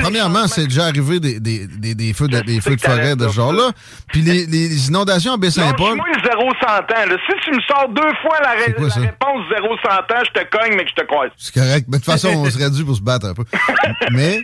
premièrement, 0.00 0.46
c'est 0.46 0.66
déjà 0.66 0.84
arrivé 0.84 1.20
des, 1.20 1.40
des, 1.40 1.66
des, 1.66 1.94
des 1.94 2.12
feux, 2.12 2.28
de, 2.28 2.38
des 2.40 2.60
feux 2.60 2.76
de 2.76 2.80
forêt 2.82 3.16
de 3.16 3.28
ce 3.28 3.32
genre-là. 3.34 3.70
Puis 4.08 4.20
les, 4.20 4.44
les, 4.44 4.88
inondations 4.88 5.32
à 5.32 5.36
Baie-Saint-Paul. 5.38 5.96
Moi, 5.96 6.06
le 6.14 6.22
0 6.22 6.52
100 6.60 6.66
ans. 6.66 7.16
Si 7.26 7.34
tu 7.44 7.56
me 7.56 7.60
sors 7.62 7.88
deux 7.88 8.12
fois 8.20 8.36
la, 8.42 8.50
réponse 8.50 8.92
0 8.92 9.76
100 9.82 9.90
ans, 9.90 10.22
je 10.26 10.40
te 10.40 10.44
cogne, 10.54 10.76
mais 10.76 10.84
que 10.84 10.90
je 10.90 11.02
te 11.02 11.06
croise. 11.06 11.30
C'est 11.38 11.54
correct. 11.54 11.86
Mais 11.88 11.98
de 11.98 12.04
toute 12.04 12.12
façon, 12.12 12.28
on 12.28 12.50
serait 12.50 12.70
dû 12.70 12.84
pour 12.84 12.94
se 12.94 13.00
battre 13.00 13.26
un 13.26 13.34
peu. 13.34 13.44
mais 14.12 14.42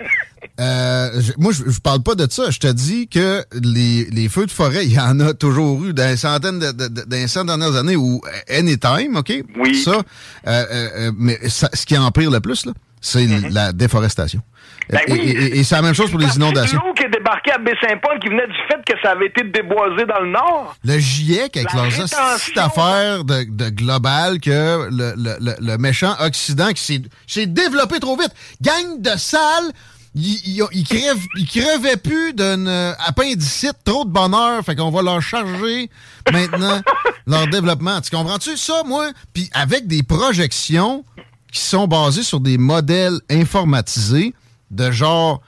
euh, 0.59 1.21
moi, 1.39 1.53
je, 1.53 1.71
je 1.71 1.81
parle 1.81 2.03
pas 2.03 2.15
de 2.15 2.27
ça. 2.31 2.51
Je 2.51 2.59
te 2.59 2.67
dis 2.67 3.09
que 3.09 3.45
les, 3.63 4.05
les 4.07 4.29
feux 4.29 4.47
de 4.47 4.51
forêt, 4.51 4.87
il 4.87 4.93
y 4.93 5.01
en 5.01 5.21
a 5.21 5.35
toujours 5.35 5.85
eu 5.85 5.93
dans 5.93 6.17
centaines 6.17 6.59
de, 6.59 6.73
de, 6.73 6.89
de 6.89 7.47
dernières 7.47 7.77
années 7.77 7.97
ou 7.97 8.21
anytime, 8.49 9.17
OK? 9.17 9.33
Oui. 9.59 9.77
Ça, 9.77 10.03
euh, 10.47 10.65
euh, 10.71 11.13
mais 11.17 11.39
ce 11.49 11.85
qui 11.85 11.97
empire 11.97 12.31
le 12.31 12.41
plus, 12.41 12.65
là, 12.67 12.73
c'est 13.01 13.27
mm-hmm. 13.27 13.53
la 13.53 13.73
déforestation. 13.73 14.41
Ben 14.89 15.01
et, 15.09 15.59
et, 15.59 15.65
c'est 15.65 15.75
la 15.75 15.83
même 15.83 15.95
chose 15.95 16.11
pour 16.11 16.21
les 16.21 16.37
inondations. 16.37 16.79
l'eau 16.79 16.93
qui 16.95 17.03
est 17.05 17.11
débarqué 17.11 17.51
à 17.51 17.59
Baie-Saint-Paul 17.59 18.21
qui 18.21 18.29
venait 18.29 18.47
du 18.47 18.55
fait 18.69 18.79
que 18.87 19.01
ça 19.03 19.13
avait 19.13 19.27
été 19.27 19.43
déboisé 19.43 20.05
dans 20.07 20.21
le 20.21 20.31
nord. 20.31 20.77
Le 20.85 20.99
GIEC, 20.99 21.57
avec 21.57 21.73
leurs 21.73 21.91
cette 22.39 22.59
affaire 22.59 23.25
de, 23.25 23.45
de 23.51 23.71
global 23.71 24.39
que 24.39 24.89
le, 24.91 25.15
le, 25.17 25.55
le, 25.61 25.79
méchant 25.79 26.15
Occident 26.21 26.71
qui 26.73 27.03
s'est 27.27 27.47
développé 27.47 27.99
trop 27.99 28.17
vite. 28.17 28.31
Gang 28.63 29.01
de 29.01 29.11
sales 29.17 29.73
ils, 30.17 30.67
ils, 30.73 30.85
crèvent, 30.85 31.27
ils 31.37 31.47
crevaient 31.47 31.99
plus 31.99 32.33
d'un 32.33 32.67
euh, 32.67 32.95
appendicite, 33.07 33.77
trop 33.85 34.05
de 34.05 34.11
bonheur, 34.11 34.65
fait 34.65 34.75
qu'on 34.75 34.91
va 34.91 35.03
leur 35.03 35.21
charger 35.21 35.91
maintenant 36.33 36.81
leur 37.27 37.47
développement. 37.49 38.01
Tu 38.01 38.11
comprends-tu 38.11 38.57
ça, 38.57 38.83
moi? 38.85 39.11
Puis 39.35 39.51
avec 39.53 39.87
des 39.87 40.03
projections 40.03 41.05
qui 41.53 41.61
sont 41.61 41.87
basées 41.87 42.23
sur 42.23 42.41
des 42.41 42.57
modèles 42.57 43.21
informatisés 43.31 44.35
de 44.71 44.91
genre 44.91 45.43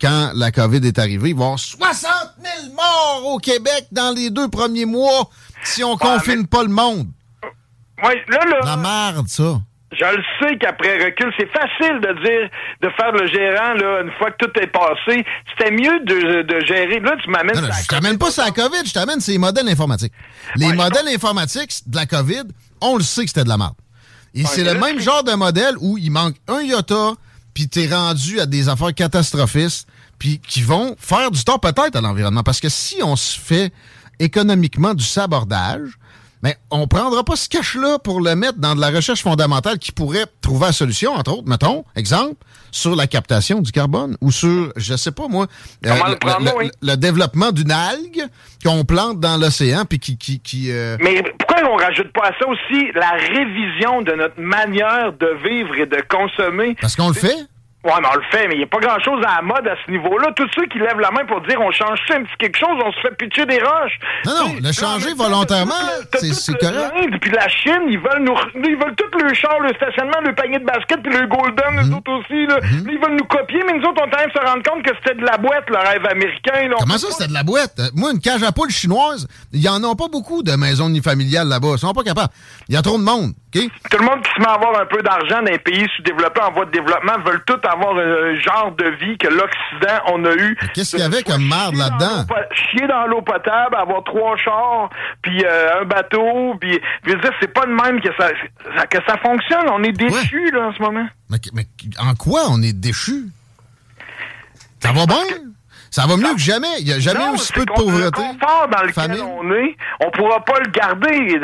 quand 0.00 0.32
la 0.34 0.50
COVID 0.50 0.86
est 0.86 0.98
arrivée, 0.98 1.30
il 1.30 1.34
va 1.34 1.40
y 1.40 1.44
avoir 1.44 1.58
60 1.58 2.12
000 2.62 2.74
morts 2.74 3.32
au 3.32 3.38
Québec 3.38 3.86
dans 3.92 4.14
les 4.14 4.30
deux 4.30 4.48
premiers 4.48 4.84
mois 4.84 5.30
si 5.64 5.82
on 5.82 5.96
confine 5.96 6.46
pas 6.46 6.62
le 6.62 6.68
monde. 6.68 7.08
Oui, 8.02 8.14
là, 8.28 8.38
là. 8.44 8.58
La 8.64 8.76
merde, 8.76 9.28
ça. 9.28 9.60
Je 9.90 10.04
le 10.04 10.22
sais 10.40 10.58
qu'après 10.58 11.02
recul, 11.02 11.32
c'est 11.38 11.50
facile 11.50 12.00
de 12.00 12.12
dire, 12.22 12.50
de 12.82 12.90
faire 12.90 13.10
le 13.12 13.26
gérant, 13.26 13.72
là, 13.72 14.02
une 14.02 14.12
fois 14.18 14.30
que 14.30 14.44
tout 14.44 14.60
est 14.60 14.66
passé. 14.66 15.24
C'était 15.50 15.70
mieux 15.70 16.00
de, 16.04 16.42
de, 16.42 16.60
gérer. 16.66 17.00
Là, 17.00 17.16
tu 17.22 17.30
m'amènes. 17.30 17.54
Je 17.56 17.86
t'amène 17.88 18.18
pas 18.18 18.30
ça 18.30 18.44
la 18.44 18.50
COVID, 18.50 18.84
je 18.84 18.92
t'amène 18.92 19.20
ces 19.20 19.38
modèles 19.38 19.68
informatiques. 19.68 20.12
Les 20.56 20.72
modèles 20.74 21.08
informatiques 21.08 21.80
de 21.86 21.96
la 21.96 22.04
COVID, 22.04 22.44
on 22.82 22.96
le 22.96 23.02
sait 23.02 23.22
que 23.22 23.28
c'était 23.28 23.44
de 23.44 23.48
la 23.48 23.56
merde. 23.56 23.74
Et 24.34 24.44
c'est 24.44 24.64
le 24.64 24.74
même 24.74 25.00
genre 25.00 25.24
de 25.24 25.32
modèle 25.32 25.74
où 25.80 25.96
il 25.96 26.10
manque 26.10 26.36
un 26.48 26.60
iota, 26.60 27.12
puis 27.54 27.68
t'es 27.68 27.88
rendu 27.88 28.40
à 28.40 28.46
des 28.46 28.68
affaires 28.68 28.94
catastrophistes, 28.94 29.88
puis 30.18 30.38
qui 30.38 30.62
vont 30.62 30.96
faire 30.98 31.30
du 31.30 31.42
tort 31.44 31.60
peut-être 31.60 31.96
à 31.96 32.00
l'environnement. 32.02 32.42
Parce 32.42 32.60
que 32.60 32.68
si 32.68 33.02
on 33.02 33.16
se 33.16 33.38
fait 33.38 33.72
économiquement 34.18 34.92
du 34.92 35.04
sabordage, 35.04 35.98
mais 36.42 36.56
on 36.70 36.86
prendra 36.86 37.24
pas 37.24 37.36
ce 37.36 37.48
cash-là 37.48 37.98
pour 37.98 38.20
le 38.20 38.34
mettre 38.34 38.58
dans 38.58 38.74
de 38.74 38.80
la 38.80 38.90
recherche 38.90 39.22
fondamentale 39.22 39.78
qui 39.78 39.92
pourrait 39.92 40.26
trouver 40.40 40.66
la 40.66 40.72
solution, 40.72 41.12
entre 41.12 41.32
autres, 41.32 41.48
mettons, 41.48 41.84
exemple, 41.96 42.36
sur 42.70 42.94
la 42.94 43.06
captation 43.06 43.60
du 43.60 43.72
carbone 43.72 44.16
ou 44.20 44.30
sur, 44.30 44.72
je 44.76 44.96
sais 44.96 45.12
pas 45.12 45.28
moi, 45.28 45.46
euh, 45.86 45.90
le, 46.82 46.96
développement 46.96 47.50
d'une 47.50 47.72
algue 47.72 48.24
qu'on 48.64 48.84
plante 48.84 49.20
dans 49.20 49.36
l'océan 49.36 49.84
puis 49.84 49.98
qui... 49.98 50.18
qui, 50.18 50.40
qui 50.40 50.70
euh, 50.70 50.96
Mais 51.00 51.22
pourquoi 51.38 51.70
on 51.70 51.76
rajoute 51.76 52.12
pas 52.12 52.28
à 52.28 52.32
ça 52.38 52.46
aussi 52.48 52.90
la 52.94 53.12
révision 53.12 54.02
de 54.02 54.12
notre 54.12 54.40
manière 54.40 55.12
de 55.12 55.36
vivre 55.48 55.74
et 55.76 55.86
de 55.86 56.02
consommer? 56.08 56.76
Parce 56.80 56.96
qu'on 56.96 57.08
le 57.08 57.14
fait. 57.14 57.36
Ouais, 57.88 57.94
mais 58.02 58.08
on 58.12 58.16
le 58.16 58.28
fait, 58.30 58.46
mais 58.48 58.54
il 58.54 58.58
n'y 58.58 58.64
a 58.64 58.66
pas 58.68 58.80
grand-chose 58.80 59.24
à 59.24 59.40
la 59.40 59.42
mode 59.42 59.66
à 59.66 59.72
ce 59.80 59.90
niveau-là. 59.90 60.28
Tous 60.36 60.48
ceux 60.54 60.66
qui 60.66 60.78
lèvent 60.78 61.00
la 61.00 61.10
main 61.10 61.24
pour 61.24 61.40
dire 61.48 61.56
on 61.58 61.72
change 61.72 61.96
un 62.12 62.20
petit 62.20 62.36
quelque 62.38 62.58
chose, 62.58 62.76
on 62.84 62.92
se 62.92 63.00
fait 63.00 63.16
pitcher 63.16 63.46
des 63.46 63.56
roches. 63.56 63.96
Non, 64.26 64.32
non, 64.44 64.54
le 64.60 64.72
changer 64.72 65.14
volontairement, 65.16 65.88
c'est 66.12 66.58
correct. 66.58 66.92
Puis 67.20 67.30
la 67.32 67.48
Chine, 67.48 67.88
ils 67.88 67.98
veulent 67.98 68.24
nous, 68.28 68.36
ils 68.60 68.76
veulent 68.76 68.94
tout 68.94 69.08
le 69.16 69.32
char, 69.32 69.58
le 69.60 69.72
stationnement, 69.72 70.20
le 70.20 70.34
panier 70.34 70.58
de 70.58 70.66
basket, 70.66 71.00
puis 71.02 71.12
le 71.16 71.26
golden, 71.26 71.80
les 71.80 71.88
mhm. 71.88 71.96
autres 71.96 72.12
aussi. 72.12 72.44
Là. 72.46 72.60
Mhm. 72.60 72.90
Ils 72.92 72.98
veulent 73.00 73.16
nous 73.16 73.26
copier, 73.26 73.60
mais 73.66 73.78
nous 73.78 73.88
autres, 73.88 74.02
on 74.04 74.10
tente 74.10 74.28
de 74.28 74.32
se 74.36 74.44
rendre 74.44 74.62
compte 74.62 74.82
que 74.84 74.92
c'était 75.00 75.16
de 75.16 75.24
la 75.24 75.38
boîte, 75.38 75.64
le 75.68 75.78
rêve 75.78 76.04
américain. 76.04 76.68
Là. 76.68 76.76
Comment 76.80 76.98
ça, 76.98 77.08
c'était 77.10 77.28
de 77.28 77.34
la 77.34 77.42
boîte? 77.42 77.80
Moi, 77.94 78.12
une 78.12 78.20
cage 78.20 78.42
à 78.42 78.52
poules 78.52 78.70
chinoise, 78.70 79.26
il 79.52 79.60
n'y 79.60 79.68
en 79.68 79.82
a 79.82 79.94
pas 79.96 80.08
beaucoup 80.12 80.42
de 80.42 80.52
maisons 80.52 80.88
unifamiliales 80.88 81.48
là-bas. 81.48 81.72
Ils 81.72 81.78
sont 81.78 81.92
pas 81.92 82.04
capables. 82.04 82.32
Il 82.68 82.74
y 82.74 82.76
a 82.76 82.82
trop 82.82 82.98
de 82.98 83.04
monde. 83.04 83.32
Tout 83.90 83.98
le 83.98 84.04
monde 84.04 84.22
qui 84.22 84.30
se 84.34 84.40
met 84.40 84.46
à 84.46 84.52
avoir 84.52 84.80
un 84.80 84.86
peu 84.86 85.02
d'argent 85.02 85.42
dans 85.42 85.50
les 85.50 85.58
pays 85.58 85.86
sous-développés 85.96 86.40
en 86.40 86.52
voie 86.52 86.64
de 86.66 86.70
développement 86.70 87.18
veulent 87.24 87.42
tout 87.46 87.58
avoir 87.62 87.96
un 87.96 88.34
genre 88.36 88.72
de 88.76 88.88
vie 89.00 89.18
que 89.18 89.28
l'Occident 89.28 90.02
on 90.12 90.24
a 90.24 90.34
eu. 90.34 90.56
Qu'est-ce 90.74 90.92
qu'il 90.92 91.00
y 91.00 91.02
avait 91.02 91.22
comme 91.22 91.46
merde 91.46 91.74
là-dedans? 91.74 92.26
Chier 92.52 92.86
dans 92.86 93.06
l'eau 93.06 93.22
potable, 93.22 93.76
avoir 93.76 94.04
trois 94.04 94.36
chars, 94.36 94.90
puis 95.22 95.44
euh, 95.44 95.82
un 95.82 95.84
bateau, 95.84 96.54
puis 96.60 96.78
je 97.04 97.12
veux 97.12 97.18
dire, 97.20 97.32
c'est 97.40 97.52
pas 97.52 97.66
de 97.66 97.72
même 97.72 98.00
que 98.00 98.08
ça, 98.18 98.30
que 98.86 98.98
ça 99.06 99.16
fonctionne. 99.18 99.68
On 99.70 99.82
est 99.82 99.92
déchus 99.92 100.50
là 100.52 100.68
en 100.68 100.72
ce 100.72 100.82
moment. 100.82 101.06
Mais, 101.30 101.38
mais 101.52 101.66
en 101.98 102.14
quoi 102.14 102.42
on 102.50 102.62
est 102.62 102.72
déchus? 102.72 103.26
Ça 104.80 104.92
va 104.92 105.06
bien? 105.06 105.16
Ça 105.90 106.06
va 106.06 106.16
mieux 106.16 106.34
que 106.34 106.40
jamais. 106.40 106.68
Il 106.80 106.86
n'y 106.86 106.92
a 106.92 106.98
jamais 106.98 107.24
eu 107.26 107.34
aussi 107.34 107.52
peu 107.52 107.64
de 107.64 107.72
pauvreté. 107.72 108.22
Le 108.22 108.38
confort 108.38 108.68
dans 108.68 108.82
lequel 108.82 109.22
on 109.22 109.52
est, 109.52 109.76
on 110.00 110.10
pourra 110.10 110.44
pas 110.44 110.60
le 110.60 110.70
garder. 110.70 111.40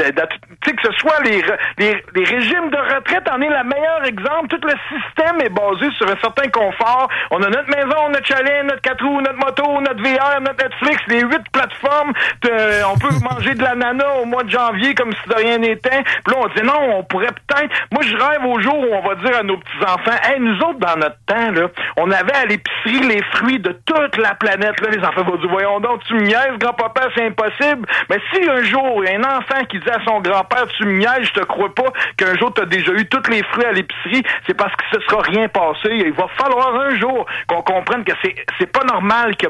Tu 0.63 0.71
sais, 0.71 0.77
que 0.77 0.83
ce 0.83 0.93
soit 0.99 1.21
les, 1.25 1.43
les, 1.79 2.03
les, 2.15 2.25
régimes 2.25 2.71
de 2.71 2.95
retraite 2.95 3.29
en 3.31 3.41
est 3.41 3.49
le 3.49 3.65
meilleur 3.65 4.05
exemple. 4.05 4.49
Tout 4.49 4.67
le 4.67 4.75
système 4.89 5.41
est 5.41 5.49
basé 5.49 5.91
sur 5.97 6.09
un 6.09 6.17
certain 6.21 6.49
confort. 6.49 7.09
On 7.31 7.43
a 7.43 7.49
notre 7.49 7.69
maison, 7.69 8.09
notre 8.11 8.27
chalet, 8.27 8.65
notre 8.65 8.81
quatre 8.83 9.05
roues, 9.05 9.21
notre 9.21 9.39
moto, 9.39 9.81
notre 9.81 10.03
VR, 10.03 10.41
notre 10.41 10.63
Netflix, 10.63 11.03
les 11.09 11.21
huit 11.21 11.45
plateformes. 11.53 12.13
on 12.45 12.99
peut 12.99 13.15
manger 13.35 13.55
de 13.55 13.63
l'ananas 13.63 14.21
au 14.23 14.27
mois 14.27 14.43
de 14.45 14.51
janvier 14.51 14.95
comme 14.95 15.13
si 15.13 15.29
de 15.29 15.35
rien 15.35 15.59
n'était. 15.59 16.03
Puis 16.25 16.35
là, 16.35 16.41
on 16.43 16.47
dit 16.49 16.67
non, 16.67 16.99
on 16.99 17.05
pourrait 17.05 17.33
peut-être... 17.33 17.73
Moi, 17.91 18.03
je 18.03 18.17
rêve 18.17 18.45
au 18.45 18.61
jour 18.61 18.79
où 18.79 18.95
on 18.95 19.09
va 19.09 19.15
dire 19.17 19.39
à 19.39 19.43
nos 19.43 19.57
petits-enfants, 19.57 20.19
hey, 20.25 20.41
nous 20.41 20.59
autres, 20.61 20.79
dans 20.79 20.97
notre 20.97 21.19
temps, 21.27 21.51
là, 21.51 21.69
on 21.97 22.11
avait 22.11 22.35
à 22.35 22.47
l'épicerie 22.47 23.09
les 23.09 23.23
fruits 23.35 23.59
de 23.59 23.73
toute 23.87 24.17
la 24.17 24.35
planète. 24.35 24.44
Là, 24.45 24.57
les 24.57 25.05
enfants 25.05 25.23
vont 25.23 25.37
dire, 25.37 25.49
voyons 25.49 25.81
donc, 25.81 26.05
tu 26.05 26.15
me 26.15 26.59
grand-papa, 26.59 27.09
c'est 27.17 27.27
impossible. 27.27 27.89
Mais 28.11 28.19
si 28.33 28.49
un 28.49 28.63
jour, 28.63 29.03
il 29.03 29.11
y 29.11 29.15
a 29.15 29.19
un 29.19 29.39
enfant 29.39 29.65
qui 29.69 29.79
dit 29.79 29.91
à 29.91 30.05
son 30.05 30.21
grand-père, 30.21 30.67
tu 30.77 30.87
me 30.87 30.99
niaises, 30.99 31.29
je 31.35 31.41
te 31.41 31.45
crois 31.45 31.75
pas 31.75 31.91
qu'un 32.17 32.37
jour, 32.37 32.53
tu 32.53 32.63
as 32.63 32.67
déjà 32.67 32.93
eu 32.93 33.07
tous 33.07 33.31
les 33.31 33.43
fruits 33.45 33.65
à 33.65 33.73
l'épicerie, 33.73 34.23
c'est 34.47 34.55
parce 34.55 34.75
que 34.77 34.85
ce 34.93 35.01
sera 35.01 35.23
rien 35.23 35.49
passé. 35.49 35.89
Il 35.91 36.13
va 36.13 36.27
falloir 36.37 36.75
un 36.75 36.99
jour 36.99 37.27
qu'on 37.47 37.63
comprenne 37.63 38.05
que 38.05 38.13
c'est, 38.23 38.35
c'est 38.59 38.71
pas 38.71 38.85
normal 38.85 39.37
que 39.37 39.47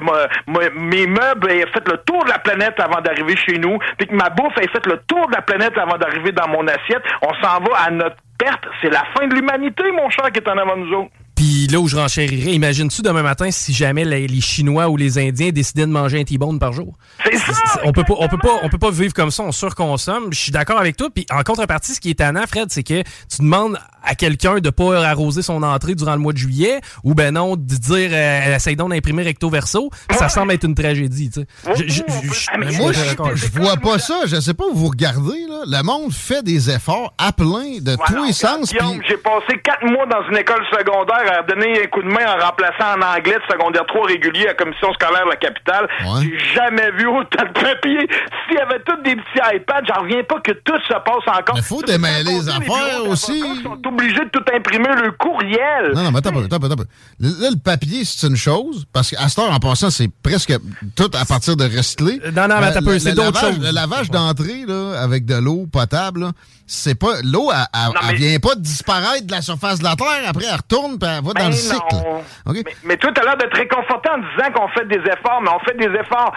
mes 0.47 1.07
meubles 1.07 1.51
aient 1.51 1.67
fait 1.73 1.89
le 1.89 1.99
tour 2.07 2.25
de 2.25 2.31
la 2.31 2.39
planète 2.39 2.79
avant 2.79 3.01
d'arriver 3.01 3.37
chez 3.37 3.59
nous, 3.59 3.79
puis 3.99 4.07
que 4.07 4.15
ma 4.15 4.31
bouffe 4.31 4.57
ait 4.59 4.69
fait 4.69 4.87
le 4.87 4.99
tour 5.09 5.27
de 5.27 5.35
la 5.35 5.43
planète 5.43 5.77
avant 5.77 5.99
d'arriver 5.99 6.33
dans 6.33 6.49
mon 6.49 6.67
assiette. 6.69 7.03
On 7.23 7.35
s'en 7.43 7.61
va 7.61 7.79
à 7.87 7.91
notre 7.91 8.17
perte. 8.39 8.65
C'est 8.81 8.91
la 8.91 9.03
fin 9.17 9.27
de 9.27 9.35
l'humanité, 9.35 9.91
mon 9.93 10.09
cher, 10.11 10.31
qui 10.31 10.39
est 10.39 10.49
en 10.49 10.59
avant 10.59 10.77
nous 10.77 10.93
autres. 10.93 11.11
Puis 11.65 11.73
là 11.73 11.81
où 11.81 11.89
je 11.89 11.97
renchérirais, 11.97 12.53
imagines-tu 12.53 13.01
demain 13.01 13.23
matin 13.23 13.51
si 13.51 13.73
jamais 13.73 14.05
les, 14.05 14.41
Chinois 14.43 14.91
ou 14.91 14.99
les 14.99 15.17
Indiens 15.17 15.49
décidaient 15.49 15.87
de 15.87 15.91
manger 15.91 16.21
un 16.21 16.25
T-bone 16.25 16.59
par 16.59 16.75
jour? 16.75 16.93
C'est 17.25 17.39
ça! 17.39 17.81
On 17.85 17.93
peut 17.93 18.05
pas, 18.05 18.17
on 18.19 18.29
peut 18.29 18.37
pas, 18.37 18.59
on 18.63 18.69
peut 18.69 18.77
pas 18.77 18.91
vivre 18.91 19.15
comme 19.15 19.31
ça, 19.31 19.45
on 19.45 19.51
surconsomme. 19.51 20.31
Je 20.31 20.39
suis 20.39 20.53
d'accord 20.53 20.79
avec 20.79 20.99
toi. 20.99 21.09
Puis 21.09 21.25
en 21.31 21.43
contrepartie, 21.43 21.95
ce 21.95 22.01
qui 22.01 22.11
est 22.11 22.19
tannant, 22.19 22.47
Fred, 22.47 22.67
c'est 22.69 22.83
que 22.83 23.03
tu 23.03 23.41
demandes 23.41 23.79
à 24.05 24.15
quelqu'un 24.15 24.57
de 24.57 24.71
pas 24.71 25.07
arroser 25.07 25.41
son 25.41 25.63
entrée 25.63 25.95
durant 25.95 26.13
le 26.13 26.19
mois 26.19 26.33
de 26.33 26.39
juillet 26.39 26.81
ou 27.03 27.15
ben 27.15 27.33
non, 27.33 27.57
de 27.57 27.63
dire 27.63 28.11
euh, 28.13 28.57
essaye 28.57 28.77
donc 28.77 28.91
d'imprimer 28.91 29.23
recto 29.23 29.49
verso, 29.49 29.91
ça 30.11 30.29
semble 30.29 30.53
être 30.53 30.65
une 30.65 30.75
tragédie, 30.75 31.31
tu 31.31 31.41
sais. 31.41 32.03
moi, 32.79 32.93
je, 32.93 33.59
vois 33.59 33.77
pas 33.77 33.99
ça. 33.99 34.23
Je 34.27 34.41
sais 34.41 34.55
pas 34.55 34.65
où 34.67 34.75
vous 34.75 34.89
regardez, 34.89 35.47
là. 35.49 35.63
Le 35.67 35.83
monde 35.83 36.13
fait 36.13 36.43
des 36.43 36.71
efforts 36.71 37.15
à 37.17 37.33
plein 37.33 37.79
de 37.81 37.97
tous 38.07 38.25
les 38.25 38.33
sens. 38.33 38.71
J'ai 39.09 39.17
passé 39.17 39.59
quatre 39.63 39.85
mois 39.85 40.07
dans 40.07 40.29
une 40.29 40.37
école 40.37 40.63
secondaire 40.71 41.39
à 41.39 41.43
un 41.63 41.87
coup 41.87 42.03
de 42.03 42.09
main 42.09 42.25
en 42.27 42.45
remplaçant 42.45 42.99
en 42.99 43.17
anglais 43.17 43.37
de 43.37 43.53
secondaire 43.53 43.85
3 43.87 44.07
régulier 44.07 44.45
à 44.45 44.49
la 44.49 44.55
commission 44.55 44.93
scolaire 44.95 45.25
de 45.25 45.31
la 45.31 45.37
capitale. 45.37 45.89
J'ai 46.23 46.39
jamais 46.55 46.91
vu 46.93 47.07
autant 47.07 47.45
de 47.45 47.53
papier. 47.53 48.09
S'il 48.47 48.57
y 48.57 48.61
avait 48.61 48.81
tous 48.81 49.03
des 49.03 49.17
petits 49.17 49.57
iPads, 49.57 49.83
j'en 49.89 50.03
reviens 50.03 50.23
pas 50.25 50.41
que 50.41 50.53
tout 50.53 50.79
se 50.89 50.95
passe 50.95 51.39
encore. 51.39 51.57
Il 51.57 51.63
faut 51.63 51.83
démêler 51.83 52.33
les 52.33 52.49
affaires 52.49 53.05
aussi 53.09 53.43
obligé 53.85 54.21
de 54.21 54.31
tout 54.31 54.45
imprimer 54.55 54.89
le 55.03 55.13
courriel. 55.13 55.93
Non, 55.95 56.03
non, 56.03 56.11
mais 56.11 56.19
attends, 56.19 56.31
attends, 56.31 56.57
attends. 56.57 56.85
Là, 57.21 57.51
le 57.51 57.59
papier, 57.59 58.05
c'est 58.05 58.27
une 58.27 58.37
chose, 58.37 58.85
parce 58.93 59.11
qu'à 59.11 59.29
ce 59.29 59.37
temps, 59.37 59.51
en 59.51 59.59
passant, 59.59 59.91
c'est 59.91 60.11
presque 60.23 60.53
tout 60.97 61.11
à 61.15 61.25
partir 61.25 61.57
de 61.57 61.65
recycler. 61.65 62.21
Non, 62.35 62.49
non, 62.49 62.61
mais 62.61 62.67
attends, 62.67 62.99
c'est 62.99 63.15
d'autres 63.15 63.39
choses. 63.39 63.61
Le 63.61 63.73
lavage 63.73 64.11
d'entrée, 64.11 64.65
là, 64.67 65.01
avec 65.01 65.25
de 65.25 65.37
l'eau 65.37 65.67
potable, 65.71 66.33
c'est 66.67 66.95
pas 66.95 67.21
l'eau 67.23 67.51
elle, 67.53 68.17
vient 68.17 68.39
pas 68.39 68.55
disparaître 68.57 69.27
de 69.27 69.33
la 69.33 69.43
surface 69.43 69.81
de 69.81 69.85
la 69.85 69.97
terre 69.97 70.07
après 70.27 70.47
elle 70.47 70.57
retourne 70.57 70.99
puis 70.99 71.09
elle 71.09 71.23
va 71.23 71.33
dans 71.35 71.44
le 71.49 72.53
mais, 72.53 72.65
mais, 72.85 72.97
toi 72.97 73.11
t'as 73.15 73.23
l'air 73.23 73.37
de 73.37 73.47
te 73.47 73.57
réconforter 73.57 74.11
en 74.11 74.19
disant 74.19 74.53
qu'on 74.55 74.69
fait 74.69 74.87
des 74.87 75.01
efforts 75.11 75.41
mais 75.43 75.51
on 75.51 75.59
fait 75.61 75.77
des 75.77 75.99
efforts. 75.99 76.33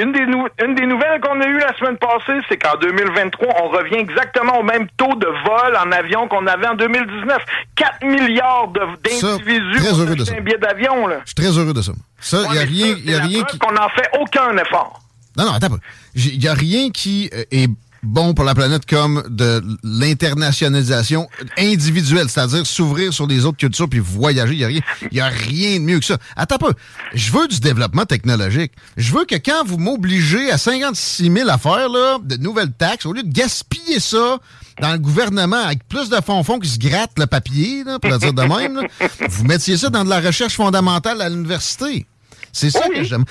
Une, 0.00 0.12
des 0.12 0.64
une 0.64 0.74
des 0.74 0.86
nouvelles 0.86 1.20
qu'on 1.20 1.40
a 1.40 1.46
eues 1.46 1.58
la 1.58 1.76
semaine 1.76 1.96
passée 1.98 2.40
c'est 2.48 2.56
qu'en 2.56 2.76
2023 2.78 3.48
on 3.64 3.68
revient 3.68 3.96
exactement 3.96 4.58
au 4.58 4.62
même 4.62 4.86
taux 4.96 5.14
de 5.14 5.26
vol 5.26 5.76
en 5.76 5.92
avion 5.92 6.28
qu'on 6.28 6.46
avait 6.46 6.66
en 6.66 6.74
2019 6.74 7.38
4 7.74 8.04
milliards 8.04 8.68
d'individus 8.68 9.78
ça. 9.80 10.34
un 10.36 10.40
billet 10.40 10.58
d'avion 10.58 11.08
je 11.08 11.26
suis 11.26 11.34
très 11.34 11.58
heureux 11.58 11.74
de 11.74 11.82
ça. 11.82 11.92
Ça 12.20 12.38
il 12.50 12.54
y 12.54 12.58
a 12.58 12.62
rien 12.62 12.96
y 13.04 13.14
a 13.14 13.20
rien 13.20 13.42
qui 13.44 13.58
qu'on 13.58 13.72
n'en 13.72 13.88
fait 13.88 14.08
aucun 14.20 14.56
effort. 14.56 15.00
Non 15.36 15.44
non 15.46 15.52
attends 15.52 15.76
il 16.14 16.42
y 16.42 16.48
a 16.48 16.54
rien 16.54 16.90
qui 16.90 17.30
euh, 17.34 17.44
est 17.50 17.68
bon 18.02 18.34
pour 18.34 18.44
la 18.44 18.54
planète 18.54 18.86
comme 18.86 19.22
de 19.28 19.62
l'internationalisation 19.82 21.28
individuelle, 21.58 22.28
c'est-à-dire 22.28 22.66
s'ouvrir 22.66 23.12
sur 23.12 23.26
les 23.26 23.44
autres 23.44 23.58
cultures 23.58 23.88
puis 23.88 24.00
voyager. 24.00 24.54
Il 24.54 24.82
n'y 25.12 25.20
a, 25.20 25.26
rien, 25.26 25.26
a 25.26 25.28
rien 25.28 25.78
de 25.78 25.84
mieux 25.84 25.98
que 25.98 26.04
ça. 26.04 26.18
Attends 26.36 26.58
pas. 26.58 26.70
Je 27.14 27.32
veux 27.32 27.48
du 27.48 27.60
développement 27.60 28.04
technologique. 28.04 28.72
Je 28.96 29.12
veux 29.12 29.24
que 29.24 29.36
quand 29.36 29.64
vous 29.64 29.78
m'obligez 29.78 30.50
à 30.50 30.58
56 30.58 31.30
000 31.30 31.48
affaires, 31.48 31.88
là, 31.88 32.18
de 32.22 32.36
nouvelles 32.36 32.72
taxes, 32.72 33.06
au 33.06 33.12
lieu 33.12 33.22
de 33.22 33.32
gaspiller 33.32 34.00
ça 34.00 34.38
dans 34.80 34.92
le 34.92 34.98
gouvernement 34.98 35.62
avec 35.64 35.86
plus 35.88 36.08
de 36.08 36.16
fonds-fonds 36.16 36.58
qui 36.58 36.68
se 36.68 36.78
grattent 36.78 37.18
le 37.18 37.26
papier, 37.26 37.84
là, 37.84 37.98
pour 37.98 38.10
le 38.10 38.18
dire 38.18 38.32
de 38.32 38.42
même, 38.42 38.86
vous 39.28 39.44
mettiez 39.44 39.76
ça 39.76 39.90
dans 39.90 40.04
de 40.04 40.10
la 40.10 40.20
recherche 40.20 40.54
fondamentale 40.54 41.20
à 41.20 41.28
l'université. 41.28 42.06
C'est 42.52 42.70
ça 42.70 42.88
que 42.88 43.02
j'aime. 43.02 43.24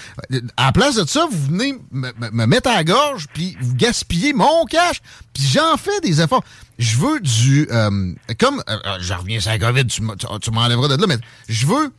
À 0.58 0.66
la 0.66 0.72
place 0.72 0.96
de 0.96 1.08
ça, 1.08 1.28
vous 1.32 1.46
venez 1.46 1.76
me, 1.92 2.46
mettre 2.48 2.70
à 2.70 2.76
la 2.76 2.84
gorge, 2.84 3.28
puis 3.34 3.56
vous 3.62 3.76
gaspillez 3.76 4.34
mon 4.34 4.66
cash, 4.66 5.02
puis 5.34 5.44
j'en 5.44 5.78
fais 5.78 6.00
des 6.02 6.22
efforts. 6.22 6.44
Je 6.80 6.98
veux 6.98 7.20
du... 7.20 7.68
Euh, 7.72 8.14
comme... 8.40 8.64
Euh, 8.68 8.78
euh, 8.86 8.98
je 9.00 9.14
reviens 9.14 9.40
sur 9.40 9.52
la 9.52 9.60
COVID, 9.60 9.86
tu, 9.86 10.02
tu 10.42 10.52
m'enlèveras 10.52 10.88
de 10.88 11.00
là, 11.00 11.08
mais 11.08 11.18
je 11.48 11.68
veux 11.68 11.94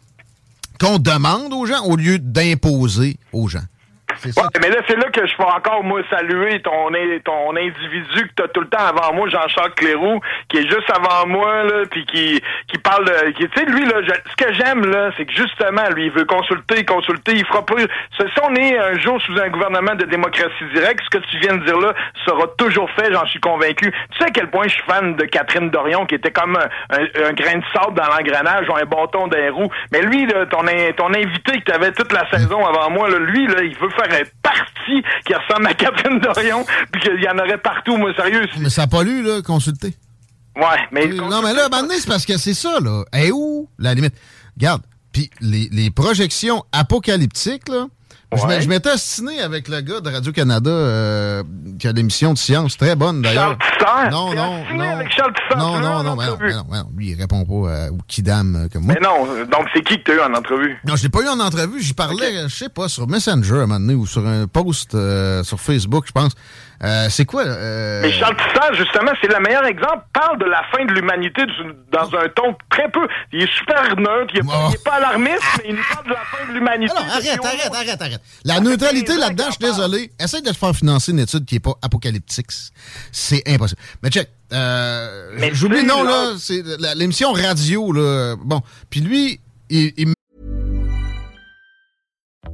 qu'on 0.80 0.98
demande 0.98 1.52
aux 1.52 1.64
gens 1.64 1.84
au 1.84 1.94
lieu 1.94 2.18
d'imposer 2.18 3.18
aux 3.32 3.46
gens 3.46 3.62
mais 4.60 4.70
là, 4.70 4.76
c'est 4.86 4.96
là 4.96 5.10
que 5.10 5.26
je 5.26 5.36
peux 5.36 5.44
encore, 5.44 5.82
moi, 5.82 6.00
saluer 6.10 6.60
ton, 6.60 6.90
ton 7.24 7.56
individu 7.56 8.28
que 8.28 8.34
tu 8.36 8.42
as 8.42 8.48
tout 8.48 8.60
le 8.60 8.68
temps 8.68 8.86
avant 8.86 9.14
moi, 9.14 9.28
Jean-Charles 9.28 9.74
Cléroux, 9.74 10.20
qui 10.48 10.58
est 10.58 10.68
juste 10.68 10.90
avant 10.90 11.26
moi, 11.26 11.64
là, 11.64 11.84
puis 11.90 12.04
qui, 12.06 12.40
qui 12.68 12.78
parle 12.78 13.04
de... 13.04 13.30
Tu 13.32 13.48
sais, 13.56 13.64
lui, 13.66 13.84
là, 13.84 13.96
ce 14.06 14.44
que 14.44 14.52
j'aime, 14.52 14.84
là, 14.86 15.10
c'est 15.16 15.26
que 15.26 15.32
justement, 15.32 15.88
lui, 15.94 16.06
il 16.06 16.10
veut 16.10 16.24
consulter, 16.24 16.84
consulter, 16.84 17.32
il 17.32 17.44
fera 17.46 17.64
pas... 17.64 17.74
Si 18.18 18.40
on 18.42 18.54
est 18.54 18.78
un 18.78 18.98
jour 18.98 19.20
sous 19.22 19.38
un 19.38 19.48
gouvernement 19.48 19.94
de 19.94 20.04
démocratie 20.04 20.64
directe, 20.74 21.02
ce 21.04 21.18
que 21.18 21.24
tu 21.26 21.38
viens 21.38 21.56
de 21.56 21.64
dire 21.64 21.78
là 21.78 21.94
sera 22.24 22.46
toujours 22.58 22.90
fait, 22.92 23.12
j'en 23.12 23.26
suis 23.26 23.40
convaincu. 23.40 23.92
Tu 24.10 24.18
sais 24.18 24.24
à 24.24 24.30
quel 24.30 24.48
point 24.48 24.64
je 24.64 24.74
suis 24.74 24.82
fan 24.84 25.16
de 25.16 25.24
Catherine 25.24 25.70
Dorion, 25.70 26.06
qui 26.06 26.14
était 26.14 26.30
comme 26.30 26.56
un, 26.56 27.32
grain 27.32 27.58
de 27.58 27.64
sable 27.72 27.94
dans 27.94 28.06
l'engrenage 28.06 28.68
ou 28.68 28.76
un 28.76 28.84
bâton 28.84 29.26
d'un 29.28 29.50
roue. 29.52 29.70
Mais 29.92 30.02
lui, 30.02 30.26
là, 30.26 30.46
ton, 30.46 30.62
ton 30.96 31.08
invité 31.14 31.60
que 31.60 31.64
tu 31.64 31.72
avais 31.72 31.92
toute 31.92 32.12
la 32.12 32.28
saison 32.30 32.64
avant 32.64 32.90
moi, 32.90 33.08
là, 33.08 33.18
lui, 33.18 33.46
là, 33.46 33.62
il 33.62 33.76
veut 33.76 33.90
faire 33.90 34.11
un 34.12 34.24
parti 34.42 35.02
qui 35.26 35.34
ressemble 35.34 35.66
à 35.66 35.74
Catherine 35.74 36.18
Dorion, 36.20 36.64
puis 36.92 37.02
qu'il 37.02 37.22
y 37.22 37.28
en 37.28 37.38
aurait 37.38 37.58
partout, 37.58 37.96
moi, 37.96 38.14
sérieux. 38.14 38.46
Mais 38.58 38.70
ça 38.70 38.82
n'a 38.82 38.88
pas 38.88 39.02
lu, 39.02 39.22
là, 39.22 39.42
consulter. 39.42 39.94
Ouais, 40.56 40.86
mais... 40.90 41.06
Non, 41.06 41.42
mais 41.42 41.54
là, 41.54 41.68
maintenant, 41.70 41.94
c'est 41.98 42.08
parce 42.08 42.26
que 42.26 42.36
c'est 42.36 42.54
ça, 42.54 42.78
là. 42.80 43.04
Et 43.14 43.32
où, 43.32 43.68
la 43.78 43.94
limite? 43.94 44.14
Regarde, 44.56 44.82
puis 45.12 45.30
les, 45.40 45.68
les 45.72 45.90
projections 45.90 46.64
apocalyptiques, 46.72 47.68
là, 47.68 47.86
je 48.36 48.68
m'étais 48.68 48.90
astiné 48.90 49.40
avec 49.40 49.68
le 49.68 49.80
gars 49.80 50.00
de 50.00 50.10
Radio-Canada 50.10 50.70
euh, 50.70 51.42
qui 51.78 51.88
a 51.88 51.92
l'émission 51.92 52.32
de 52.32 52.38
science, 52.38 52.76
très 52.76 52.96
bonne 52.96 53.22
d'ailleurs. 53.22 53.56
Non, 54.10 54.34
non, 54.34 54.64
non. 54.74 54.90
Avec 54.90 55.12
Charles 55.12 55.32
non, 55.56 55.80
non, 55.80 56.02
non, 56.02 56.16
mais 56.16 56.26
non, 56.26 56.36
mais 56.40 56.78
non, 56.78 56.88
Lui, 56.96 57.10
il 57.10 57.20
répond 57.20 57.44
pas 57.44 57.70
euh, 57.70 57.90
au 57.90 57.98
Kidam 58.06 58.56
euh, 58.56 58.68
comme 58.72 58.84
moi. 58.84 58.94
Mais 58.94 59.06
non, 59.06 59.26
donc 59.44 59.68
c'est 59.74 59.82
qui 59.82 59.98
que 59.98 60.04
tu 60.04 60.12
as 60.12 60.14
eu 60.14 60.20
en 60.20 60.34
entrevue? 60.34 60.78
Non, 60.86 60.96
je 60.96 61.02
l'ai 61.02 61.08
pas 61.08 61.20
eu 61.20 61.28
en 61.28 61.40
entrevue. 61.40 61.80
J'y 61.80 61.94
parlais, 61.94 62.48
je 62.48 62.54
sais 62.54 62.68
pas, 62.68 62.88
sur 62.88 63.08
Messenger 63.08 63.54
à 63.54 63.56
un 63.56 63.66
moment 63.66 63.80
donné 63.80 63.94
ou 63.94 64.06
sur 64.06 64.26
un 64.26 64.46
post 64.46 64.96
sur 65.42 65.60
Facebook, 65.60 66.04
je 66.06 66.12
pense. 66.12 66.32
Euh, 66.84 67.06
c'est 67.08 67.24
quoi? 67.24 67.44
Euh... 67.44 68.02
Mais 68.02 68.10
Charles 68.12 68.36
Tissot, 68.36 68.74
justement, 68.74 69.12
c'est 69.20 69.32
le 69.32 69.38
meilleur 69.40 69.64
exemple. 69.66 70.04
Parle 70.12 70.38
de 70.38 70.46
la 70.46 70.62
fin 70.72 70.84
de 70.84 70.92
l'humanité 70.92 71.42
dans 71.92 72.06
un 72.18 72.28
ton 72.34 72.56
très 72.70 72.88
peu. 72.88 73.06
Il 73.32 73.42
est 73.42 73.52
super 73.52 73.96
neutre, 73.96 74.32
il 74.34 74.40
n'est 74.40 74.48
pas, 74.48 74.70
pas, 74.84 74.96
alarmiste, 74.96 75.42
mais 75.58 75.70
il 75.70 75.76
nous 75.76 75.82
parle 75.92 76.06
de 76.06 76.10
la 76.10 76.24
fin 76.24 76.48
de 76.48 76.52
l'humanité. 76.52 76.92
Alors, 76.96 77.12
arrête, 77.12 77.44
arrête, 77.44 77.72
arrête, 77.72 78.02
arrête. 78.02 78.21
La 78.44 78.60
neutralité 78.60 79.16
là-dedans, 79.16 79.46
je 79.46 79.52
suis 79.52 79.72
désolé. 79.72 80.12
Essaye 80.18 80.42
de 80.42 80.50
te 80.50 80.56
faire 80.56 80.74
financer 80.74 81.12
une 81.12 81.20
étude 81.20 81.44
qui 81.44 81.54
n'est 81.56 81.60
pas 81.60 81.74
apocalyptique. 81.82 82.50
C'est 83.10 83.42
impossible. 83.48 83.80
Mais 84.02 84.10
check. 84.10 84.30
Euh, 84.52 85.50
J'oublie, 85.52 85.82
non, 85.84 86.02
là, 86.02 86.34
c'est 86.38 86.62
l'émission 86.94 87.32
radio, 87.32 87.92
là. 87.92 88.36
Bon. 88.36 88.60
Puis 88.90 89.00
lui, 89.00 89.40
il, 89.70 89.92
il 89.96 90.12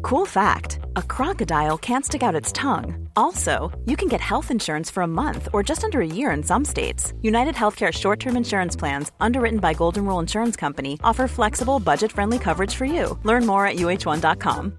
Cool 0.02 0.26
fact 0.26 0.78
a 0.96 1.02
crocodile 1.02 1.76
can't 1.76 2.04
stick 2.04 2.22
out 2.22 2.34
its 2.34 2.52
tongue. 2.52 3.08
Also, 3.16 3.70
you 3.84 3.96
can 3.96 4.08
get 4.08 4.20
health 4.20 4.50
insurance 4.50 4.90
for 4.90 5.02
a 5.02 5.06
month 5.06 5.48
or 5.52 5.62
just 5.62 5.84
under 5.84 6.00
a 6.00 6.06
year 6.06 6.30
in 6.30 6.42
some 6.42 6.64
states. 6.64 7.12
United 7.20 7.54
Healthcare 7.54 7.92
short 7.92 8.20
term 8.20 8.36
insurance 8.36 8.76
plans, 8.76 9.10
underwritten 9.20 9.58
by 9.58 9.74
Golden 9.74 10.06
Rule 10.06 10.20
Insurance 10.20 10.56
Company, 10.56 10.98
offer 11.02 11.26
flexible, 11.28 11.80
budget 11.80 12.12
friendly 12.12 12.38
coverage 12.38 12.74
for 12.74 12.84
you. 12.84 13.18
Learn 13.24 13.44
more 13.44 13.66
at 13.66 13.76
uh1.com. 13.76 14.78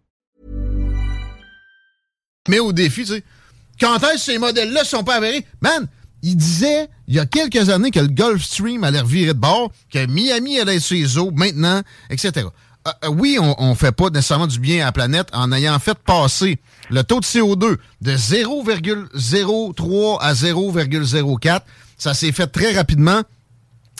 Mais 2.47 2.59
au 2.59 2.73
défi, 2.73 3.01
tu 3.01 3.13
sais, 3.13 3.23
quand 3.79 3.97
est-ce 3.97 4.13
que 4.13 4.19
ces 4.19 4.37
modèles-là 4.39 4.83
sont 4.83 5.03
pas 5.03 5.15
avérés? 5.15 5.45
Man, 5.61 5.87
il 6.23 6.35
disait 6.35 6.89
il 7.07 7.15
y 7.15 7.19
a 7.19 7.25
quelques 7.25 7.69
années 7.69 7.91
que 7.91 7.99
le 7.99 8.07
Gulfstream 8.07 8.83
allait 8.83 9.01
revirer 9.01 9.33
de 9.33 9.39
bord, 9.39 9.71
que 9.91 10.05
Miami 10.07 10.59
allait 10.59 10.77
être 10.77 10.81
sur 10.81 10.97
les 10.97 11.17
eaux 11.17 11.31
maintenant, 11.31 11.81
etc. 12.09 12.47
Euh, 12.87 12.91
euh, 13.03 13.09
oui, 13.09 13.37
on 13.39 13.69
ne 13.69 13.75
fait 13.75 13.91
pas 13.91 14.09
nécessairement 14.09 14.47
du 14.47 14.59
bien 14.59 14.81
à 14.81 14.85
la 14.85 14.91
planète 14.91 15.27
en 15.33 15.51
ayant 15.51 15.77
fait 15.77 15.97
passer 15.99 16.59
le 16.89 17.03
taux 17.03 17.19
de 17.19 17.25
CO2 17.25 17.77
de 18.01 18.11
0,03 18.11 20.17
à 20.19 20.33
0,04. 20.33 21.61
Ça 21.97 22.15
s'est 22.15 22.31
fait 22.31 22.47
très 22.47 22.73
rapidement. 22.73 23.21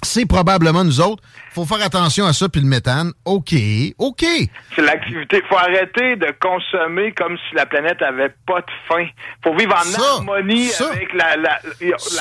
C'est 0.03 0.25
probablement 0.25 0.83
nous 0.83 0.99
autres 0.99 1.23
faut 1.53 1.65
faire 1.65 1.83
attention 1.85 2.25
à 2.25 2.33
ça, 2.33 2.47
puis 2.47 2.61
le 2.61 2.67
méthane. 2.67 3.11
OK, 3.25 3.53
OK. 3.97 4.23
C'est 4.75 4.81
l'activité. 4.81 5.43
faut 5.49 5.57
arrêter 5.57 6.15
de 6.15 6.33
consommer 6.39 7.11
comme 7.11 7.37
si 7.37 7.55
la 7.55 7.65
planète 7.65 8.01
avait 8.01 8.33
pas 8.47 8.61
de 8.61 8.71
fin. 8.87 9.05
faut 9.43 9.53
vivre 9.55 9.75
en 9.75 10.01
harmonie 10.01 10.69
avec 10.91 11.13
la, 11.13 11.35
la, 11.35 11.59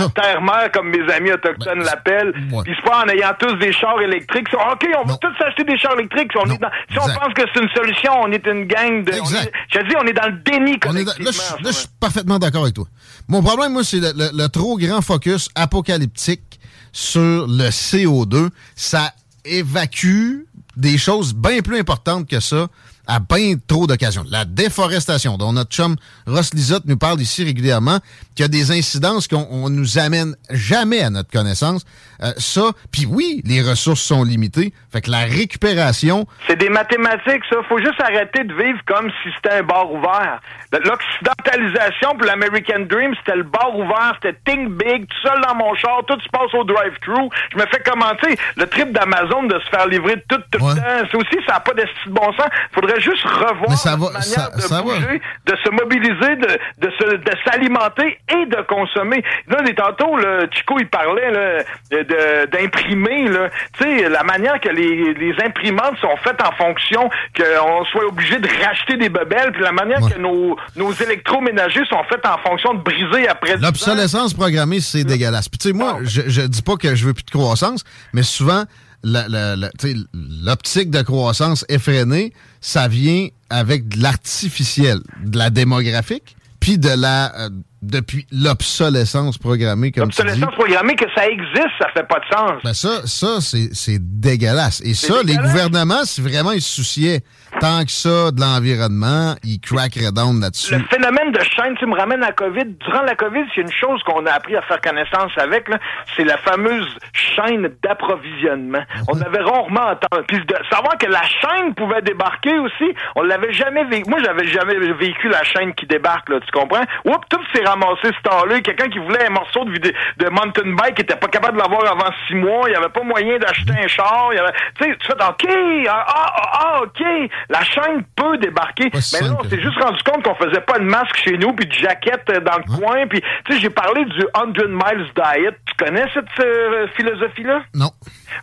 terre-mère, 0.08 0.72
comme 0.72 0.90
mes 0.90 1.12
amis 1.12 1.30
autochtones 1.30 1.78
ben, 1.78 1.84
l'appellent. 1.84 2.32
Puis 2.64 2.74
c'est 2.74 2.90
pas 2.90 3.04
en 3.04 3.08
ayant 3.08 3.32
tous 3.38 3.54
des 3.56 3.72
chars 3.72 4.00
électriques. 4.00 4.48
OK, 4.52 4.86
on 4.98 5.06
va 5.06 5.16
tous 5.18 5.36
s'acheter 5.38 5.62
des 5.62 5.78
chars 5.78 5.94
électriques. 5.94 6.32
Si 6.32 6.98
on, 6.98 7.02
pense 7.04 7.34
que 7.34 7.42
c'est 7.54 7.60
une 7.60 7.70
solution, 7.70 8.12
on 8.22 8.32
est 8.32 8.46
une 8.46 8.64
gang 8.64 9.04
de... 9.04 9.12
je 9.12 9.80
dis, 9.80 9.94
on 9.96 10.06
est 10.06 10.12
dans 10.12 10.26
le 10.26 10.38
déni 10.44 10.78
collectivement. 10.80 11.30
Là, 11.62 11.70
je 11.70 11.70
suis 11.70 11.88
parfaitement 12.00 12.38
d'accord 12.40 12.62
avec 12.62 12.74
toi. 12.74 12.86
Mon 13.28 13.42
problème, 13.42 13.74
moi, 13.74 13.84
c'est 13.84 14.00
le 14.00 14.46
trop 14.48 14.76
grand 14.76 15.02
focus 15.02 15.50
apocalyptique 15.54 16.49
sur 16.92 17.46
le 17.46 17.68
CO2. 17.70 18.50
Ça 18.76 19.14
évacue 19.44 20.44
des 20.76 20.98
choses 20.98 21.34
bien 21.34 21.60
plus 21.60 21.78
importantes 21.78 22.28
que 22.28 22.40
ça 22.40 22.68
à 23.10 23.18
bien 23.18 23.54
trop 23.66 23.88
d'occasions. 23.88 24.24
La 24.30 24.44
déforestation, 24.44 25.36
dont 25.36 25.52
notre 25.52 25.70
chum 25.70 25.96
Ross 26.28 26.54
Lisotte 26.54 26.84
nous 26.86 26.96
parle 26.96 27.20
ici 27.20 27.42
régulièrement, 27.42 27.98
qui 28.36 28.44
a 28.44 28.48
des 28.48 28.70
incidences 28.70 29.26
qu'on 29.26 29.68
nous 29.68 29.98
amène 29.98 30.36
jamais 30.50 31.02
à 31.02 31.10
notre 31.10 31.30
connaissance. 31.30 31.84
Euh, 32.22 32.32
ça, 32.36 32.70
puis 32.92 33.06
oui, 33.06 33.42
les 33.44 33.62
ressources 33.62 34.00
sont 34.00 34.22
limitées. 34.22 34.72
Fait 34.92 35.00
que 35.00 35.10
la 35.10 35.24
récupération... 35.24 36.26
C'est 36.46 36.58
des 36.58 36.68
mathématiques, 36.68 37.42
ça. 37.50 37.56
Faut 37.68 37.78
juste 37.78 38.00
arrêter 38.00 38.44
de 38.44 38.54
vivre 38.54 38.78
comme 38.86 39.10
si 39.22 39.30
c'était 39.36 39.56
un 39.56 39.62
bar 39.64 39.90
ouvert. 39.90 40.40
L'occidentalisation 40.72 42.10
pour 42.16 42.26
l'American 42.26 42.86
Dream, 42.88 43.12
c'était 43.18 43.36
le 43.36 43.42
bar 43.42 43.76
ouvert, 43.76 44.16
c'était 44.22 44.38
think 44.44 44.70
big, 44.78 45.08
tout 45.08 45.28
seul 45.28 45.40
dans 45.48 45.56
mon 45.56 45.74
char, 45.74 46.02
tout 46.06 46.20
se 46.20 46.28
passe 46.28 46.54
au 46.54 46.62
drive-thru. 46.62 47.28
Je 47.52 47.56
me 47.56 47.66
fais 47.66 47.80
commenter 47.80 48.38
le 48.56 48.66
trip 48.66 48.92
d'Amazon 48.92 49.44
de 49.44 49.58
se 49.58 49.68
faire 49.68 49.88
livrer 49.88 50.22
tout, 50.28 50.40
tout 50.52 50.64
le 50.64 50.76
temps. 50.76 51.08
C'est 51.10 51.16
aussi, 51.16 51.36
ça 51.46 51.54
n'a 51.54 51.60
pas 51.60 51.74
de 51.74 51.84
bon 52.06 52.32
sens. 52.34 52.46
Faudrait 52.72 52.99
juste 53.00 53.24
revoir 53.24 53.76
ça 53.76 53.96
va, 53.96 54.10
manière 54.12 54.50
de 54.50 54.82
bouger, 54.82 55.22
de 55.46 55.56
se 55.64 55.70
mobiliser, 55.70 56.36
de, 56.36 56.86
de, 56.86 56.92
se, 56.98 57.16
de 57.16 57.32
s'alimenter 57.44 58.18
et 58.28 58.46
de 58.46 58.62
consommer. 58.68 59.22
Là, 59.48 59.58
tantôt, 59.76 60.16
le 60.16 60.48
Chico, 60.52 60.78
il 60.78 60.88
parlait 60.88 61.30
là, 61.30 62.46
d'imprimer. 62.46 63.30
Tu 63.78 63.84
sais, 63.84 64.08
la 64.08 64.22
manière 64.22 64.60
que 64.60 64.68
les, 64.68 65.14
les 65.14 65.34
imprimantes 65.44 65.96
sont 66.00 66.16
faites 66.22 66.40
en 66.42 66.52
fonction 66.52 67.08
qu'on 67.36 67.84
soit 67.86 68.06
obligé 68.06 68.38
de 68.38 68.48
racheter 68.64 68.96
des 68.96 69.08
bebelles, 69.08 69.52
puis 69.52 69.62
la 69.62 69.72
manière 69.72 70.00
que 70.00 70.18
nos, 70.18 70.56
nos 70.76 70.92
électroménagers 70.92 71.84
sont 71.88 72.02
faits 72.04 72.26
en 72.26 72.38
fonction 72.38 72.74
de 72.74 72.80
briser 72.82 73.28
après 73.28 73.56
L'obsolescence 73.56 74.34
programmée, 74.34 74.80
c'est 74.80 75.04
dégueulasse. 75.04 75.48
Puis 75.48 75.58
tu 75.58 75.68
sais, 75.68 75.74
moi, 75.74 75.98
je, 76.02 76.22
je 76.26 76.42
dis 76.42 76.62
pas 76.62 76.76
que 76.76 76.94
je 76.94 77.06
veux 77.06 77.14
plus 77.14 77.24
de 77.24 77.30
croissance, 77.30 77.84
mais 78.12 78.22
souvent, 78.22 78.64
l'optique 79.02 80.90
de 80.90 81.02
croissance 81.02 81.64
effrénée, 81.68 82.32
ça 82.60 82.88
vient 82.88 83.28
avec 83.48 83.88
de 83.88 84.02
l'artificiel, 84.02 84.98
de 85.24 85.38
la 85.38 85.50
démographique, 85.50 86.36
puis 86.60 86.78
de 86.78 86.90
la 86.90 87.34
euh, 87.36 87.50
depuis 87.82 88.26
l'obsolescence 88.30 89.38
programmée 89.38 89.90
comme 89.90 90.04
L'obsolescence 90.04 90.54
programmée 90.54 90.96
que 90.96 91.06
ça 91.14 91.26
existe, 91.26 91.70
ça 91.78 91.88
fait 91.94 92.06
pas 92.06 92.20
de 92.20 92.36
sens. 92.36 92.62
Ben 92.62 92.74
ça 92.74 93.06
ça 93.06 93.38
c'est 93.40 93.98
dégueulasse. 93.98 94.82
Et 94.84 94.92
ça 94.94 95.22
les 95.24 95.36
gouvernements 95.36 96.04
si 96.04 96.20
vraiment 96.20 96.52
ils 96.52 96.60
se 96.60 96.74
souciaient 96.74 97.22
tant 97.60 97.84
que 97.84 97.92
ça 97.92 98.30
de 98.32 98.40
l'environnement, 98.40 99.36
il 99.44 99.60
crackerait 99.60 100.12
down 100.12 100.40
là-dessus. 100.40 100.74
Le 100.74 100.84
phénomène 100.84 101.30
de 101.30 101.40
chaîne, 101.40 101.76
tu 101.78 101.84
me 101.86 101.94
ramènes 101.94 102.22
à 102.24 102.28
la 102.28 102.32
COVID. 102.32 102.64
Durant 102.64 103.02
la 103.02 103.14
COVID, 103.14 103.44
c'est 103.54 103.60
une 103.60 103.70
chose 103.70 104.02
qu'on 104.04 104.24
a 104.24 104.32
appris 104.32 104.56
à 104.56 104.62
faire 104.62 104.80
connaissance 104.80 105.32
avec, 105.36 105.68
c'est 106.16 106.24
la 106.24 106.38
fameuse 106.38 106.88
chaîne 107.12 107.70
d'approvisionnement. 107.82 108.82
On 109.08 109.20
avait 109.20 109.42
rarement 109.42 109.92
entendu. 109.92 110.24
Puis 110.26 110.38
de 110.46 110.56
savoir 110.70 110.96
que 110.96 111.06
la 111.06 111.22
chaîne 111.22 111.74
pouvait 111.74 112.00
débarquer 112.00 112.58
aussi, 112.58 112.94
on 113.14 113.22
l'avait 113.22 113.52
jamais 113.52 113.84
vécu. 113.84 114.08
Moi, 114.08 114.20
j'avais 114.24 114.46
jamais 114.46 114.74
vécu 114.94 115.28
la 115.28 115.44
chaîne 115.44 115.74
qui 115.74 115.86
débarque, 115.86 116.30
là, 116.30 116.40
tu 116.40 116.50
comprends? 116.52 116.84
Oups, 117.04 117.28
tout 117.28 117.40
s'est 117.54 117.64
ramassé 117.64 118.08
ce 118.08 118.28
temps-là. 118.28 118.60
Quelqu'un 118.60 118.88
qui 118.88 118.98
voulait 118.98 119.26
un 119.26 119.30
morceau 119.30 119.66
de, 119.66 119.72
de 119.72 120.30
mountain 120.30 120.72
bike 120.72 120.94
qui 120.94 121.02
était 121.02 121.16
pas 121.16 121.28
capable 121.28 121.58
de 121.58 121.62
l'avoir 121.62 121.84
avant 121.92 122.10
six 122.26 122.34
mois. 122.34 122.68
Il 122.68 122.70
n'y 122.70 122.76
avait 122.76 122.88
pas 122.88 123.02
moyen 123.02 123.38
d'acheter 123.38 123.72
un 123.72 123.86
char. 123.86 124.28
Il 124.32 124.36
y 124.36 124.38
avait, 124.38 124.52
tu 124.78 124.84
sais, 124.84 124.96
tu 124.96 125.06
fais, 125.06 125.12
OK, 125.12 125.86
ah, 125.88 126.06
ah, 126.08 126.50
ah, 126.52 126.82
OK, 126.84 127.02
la 127.50 127.64
chaîne 127.64 128.04
peut 128.16 128.38
débarquer. 128.38 128.90
mais 128.94 129.28
là, 129.28 129.36
on 129.38 129.44
s'est 129.44 129.60
juste 129.60 129.78
rendu 129.82 130.00
compte 130.04 130.22
qu'on 130.22 130.36
faisait 130.36 130.60
pas 130.60 130.78
de 130.78 130.84
masque 130.84 131.16
chez 131.16 131.36
nous, 131.36 131.52
puis 131.52 131.66
de 131.66 131.72
jaquette 131.72 132.30
dans 132.44 132.58
le 132.58 132.78
coin. 132.78 133.06
Puis, 133.08 133.20
tu 133.44 133.52
sais, 133.52 133.60
j'ai 133.60 133.70
parlé 133.70 134.04
du 134.04 134.20
100 134.34 134.46
Miles 134.68 135.10
Diet. 135.16 135.56
Tu 135.66 135.74
connais 135.76 136.06
cette 136.14 136.26
euh, 136.40 136.86
philosophie-là? 136.96 137.62
Non. 137.74 137.90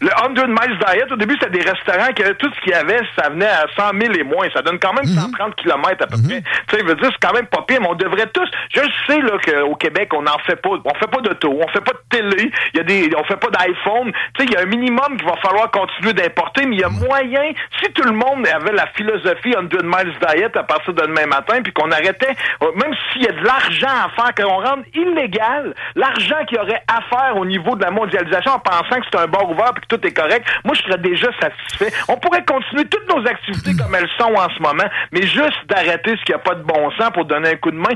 Le 0.01 0.09
100 0.09 0.47
Miles 0.47 0.77
Diet, 0.85 1.11
au 1.11 1.15
début, 1.15 1.35
c'était 1.39 1.57
des 1.57 1.69
restaurants 1.69 2.11
qui 2.13 2.23
tout 2.37 2.51
ce 2.53 2.61
qu'il 2.61 2.71
y 2.71 2.75
avait, 2.75 2.99
ça 3.17 3.29
venait 3.29 3.47
à 3.47 3.65
100 3.77 3.91
000 3.99 4.13
et 4.13 4.23
moins. 4.23 4.47
Ça 4.53 4.61
donne 4.61 4.79
quand 4.79 4.93
même 4.93 5.05
130 5.05 5.47
mhm. 5.47 5.53
km 5.55 6.03
à 6.03 6.07
peu 6.07 6.21
près. 6.21 6.39
Mhm. 6.39 6.43
Tu 6.67 6.75
sais, 6.75 6.83
veut 6.83 6.95
dire, 6.95 7.09
c'est 7.11 7.27
quand 7.27 7.33
même 7.33 7.47
pas 7.47 7.61
pire, 7.65 7.79
mais 7.81 7.87
on 7.89 7.95
devrait 7.95 8.27
tous... 8.27 8.49
Je 8.73 8.81
sais, 9.07 9.21
là, 9.21 9.37
qu'au 9.43 9.75
Québec, 9.75 10.09
on 10.13 10.23
n'en 10.23 10.37
fait 10.45 10.57
pas. 10.57 10.69
On 10.83 10.93
fait 10.95 11.09
pas 11.09 11.21
d'auto, 11.21 11.57
on 11.57 11.67
fait 11.69 11.81
pas 11.81 11.93
de 11.93 12.17
télé, 12.17 12.51
il 12.73 12.77
y 12.77 12.79
a 12.81 12.83
des... 12.83 13.09
on 13.17 13.23
fait 13.23 13.37
pas 13.37 13.49
d'iPhone. 13.49 14.11
Tu 14.33 14.43
sais, 14.43 14.49
il 14.49 14.51
y 14.51 14.57
a 14.57 14.61
un 14.61 14.65
minimum 14.65 15.17
qu'il 15.17 15.25
va 15.25 15.37
falloir 15.37 15.71
continuer 15.71 16.13
d'importer, 16.13 16.65
mais 16.65 16.75
il 16.75 16.81
y 16.81 16.83
a 16.83 16.89
moyen, 16.89 17.53
si 17.81 17.91
tout 17.93 18.03
le 18.03 18.11
monde 18.11 18.45
avait 18.47 18.73
la 18.73 18.87
philosophie 18.97 19.53
100 19.53 19.83
Miles 19.83 20.13
Diet 20.19 20.57
à 20.57 20.63
partir 20.63 20.93
de 20.93 21.01
demain 21.01 21.27
matin, 21.27 21.61
puis 21.63 21.71
qu'on 21.73 21.91
arrêtait, 21.91 22.35
euh, 22.63 22.71
même 22.75 22.93
s'il 23.11 23.23
y 23.23 23.27
a 23.27 23.31
de 23.31 23.43
l'argent 23.45 23.87
à 23.87 24.09
faire, 24.15 24.33
qu'on 24.35 24.61
rende 24.61 24.83
illégal 24.93 25.73
l'argent 25.95 26.43
qu'il 26.47 26.57
y 26.57 26.61
aurait 26.61 26.83
à 26.87 27.01
faire 27.09 27.37
au 27.37 27.45
niveau 27.45 27.75
de 27.75 27.83
la 27.83 27.91
mondialisation 27.91 28.53
en 28.53 28.59
pensant 28.59 28.99
que 28.99 29.05
c'est 29.11 29.19
un 29.19 29.27
bar 29.27 29.49
ouvert 29.49 29.73
puis 29.73 29.83
que 29.87 29.95
tout 29.95 30.07
est 30.07 30.13
correct, 30.13 30.45
moi, 30.65 30.73
je 30.75 30.81
serais 30.83 30.97
déjà 30.97 31.27
satisfait. 31.39 31.93
On 32.07 32.17
pourrait 32.17 32.43
continuer 32.43 32.85
toutes 32.85 33.07
nos 33.13 33.25
activités 33.25 33.75
comme 33.75 33.93
elles 33.95 34.09
sont 34.17 34.33
en 34.33 34.49
ce 34.49 34.61
moment, 34.61 34.89
mais 35.11 35.21
juste 35.23 35.61
d'arrêter 35.69 36.15
ce 36.19 36.23
qui 36.25 36.31
n'a 36.31 36.39
pas 36.39 36.55
de 36.55 36.63
bon 36.63 36.91
sens 36.97 37.11
pour 37.13 37.25
donner 37.25 37.49
un 37.49 37.55
coup 37.55 37.71
de 37.71 37.77
main, 37.77 37.93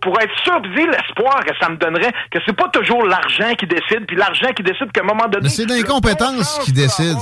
pour 0.00 0.20
être 0.20 0.36
sûr, 0.44 0.60
l'espoir 0.84 1.44
que 1.44 1.52
ça 1.60 1.68
me 1.68 1.76
donnerait, 1.76 2.12
que 2.30 2.38
c'est 2.46 2.56
pas 2.56 2.68
toujours 2.68 3.04
l'argent 3.04 3.54
qui 3.58 3.66
décide, 3.66 4.06
puis 4.06 4.16
l'argent 4.16 4.48
qui 4.54 4.62
décide 4.62 4.90
qu'à 4.92 5.02
un 5.02 5.06
moment 5.06 5.28
donné... 5.28 5.48
c'est 5.48 5.66
l'incompétence 5.66 6.60
qui 6.64 6.72
décide. 6.72 7.16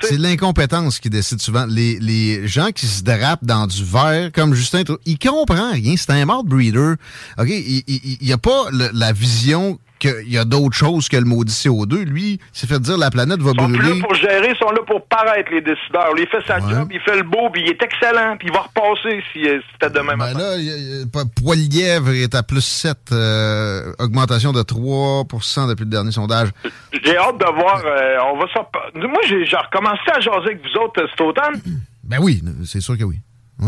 C'est 0.00 0.18
l'incompétence 0.18 1.00
qui 1.00 1.10
décide 1.10 1.40
souvent. 1.40 1.64
Les, 1.68 1.98
les 2.00 2.27
gens 2.46 2.70
qui 2.70 2.86
se 2.86 3.02
drapent 3.02 3.44
dans 3.44 3.66
du 3.66 3.84
verre, 3.84 4.30
comme 4.32 4.54
Justin, 4.54 4.82
il 5.06 5.18
comprend 5.18 5.72
rien. 5.72 5.94
C'est 5.96 6.10
un 6.10 6.24
mort 6.24 6.44
breeder. 6.44 6.94
OK? 7.38 7.48
Il 7.48 8.18
n'y 8.20 8.32
a 8.32 8.38
pas 8.38 8.66
la 8.72 9.12
vision 9.12 9.78
qu'il 9.98 10.28
y 10.28 10.38
a 10.38 10.44
d'autres 10.44 10.76
choses 10.76 11.08
que 11.08 11.16
le 11.16 11.24
maudit 11.24 11.52
CO2. 11.52 12.04
Lui, 12.04 12.38
s'est 12.52 12.66
fait 12.66 12.80
dire 12.80 12.96
la 12.96 13.10
planète 13.10 13.40
va 13.40 13.52
brûler. 13.52 13.78
Ils 13.78 13.82
sont 13.82 13.94
là 13.94 14.06
pour 14.06 14.14
gérer, 14.14 14.50
ils 14.50 14.56
sont 14.56 14.70
là 14.70 14.80
pour 14.86 15.06
paraître, 15.06 15.50
les 15.50 15.60
décideurs. 15.60 16.12
Il 16.16 16.26
fait 16.26 16.44
sa 16.46 16.60
job, 16.60 16.88
il 16.90 17.00
fait 17.00 17.16
le 17.16 17.24
beau, 17.24 17.50
puis 17.52 17.62
il 17.62 17.70
est 17.70 17.82
excellent, 17.82 18.36
puis 18.38 18.48
il 18.48 18.54
va 18.54 18.60
repasser 18.60 19.22
si 19.32 19.48
euh, 19.48 19.60
c'était 19.72 19.90
demain 19.92 20.16
ben 20.16 20.32
matin. 20.32 20.38
là, 20.38 21.24
Poilièvre 21.42 22.10
est 22.10 22.34
à 22.34 22.42
plus 22.42 22.64
7, 22.64 22.96
euh, 23.12 23.92
augmentation 23.98 24.52
de 24.52 24.62
3% 24.62 25.68
depuis 25.68 25.84
le 25.84 25.90
dernier 25.90 26.12
sondage. 26.12 26.48
J'ai 26.92 27.16
hâte 27.16 27.38
de 27.38 27.60
voir. 27.60 27.82
Euh, 27.84 28.16
on 28.32 28.38
va 28.38 28.46
Moi, 28.94 29.20
j'ai 29.26 29.56
recommencé 29.56 30.02
à 30.14 30.20
jaser 30.20 30.38
avec 30.38 30.60
vous 30.62 30.80
autres 30.80 31.06
cet 31.10 31.20
automne. 31.20 31.60
Ben 32.08 32.18
oui, 32.20 32.42
c'est 32.64 32.80
sûr 32.80 32.96
que 32.96 33.04
oui. 33.04 33.18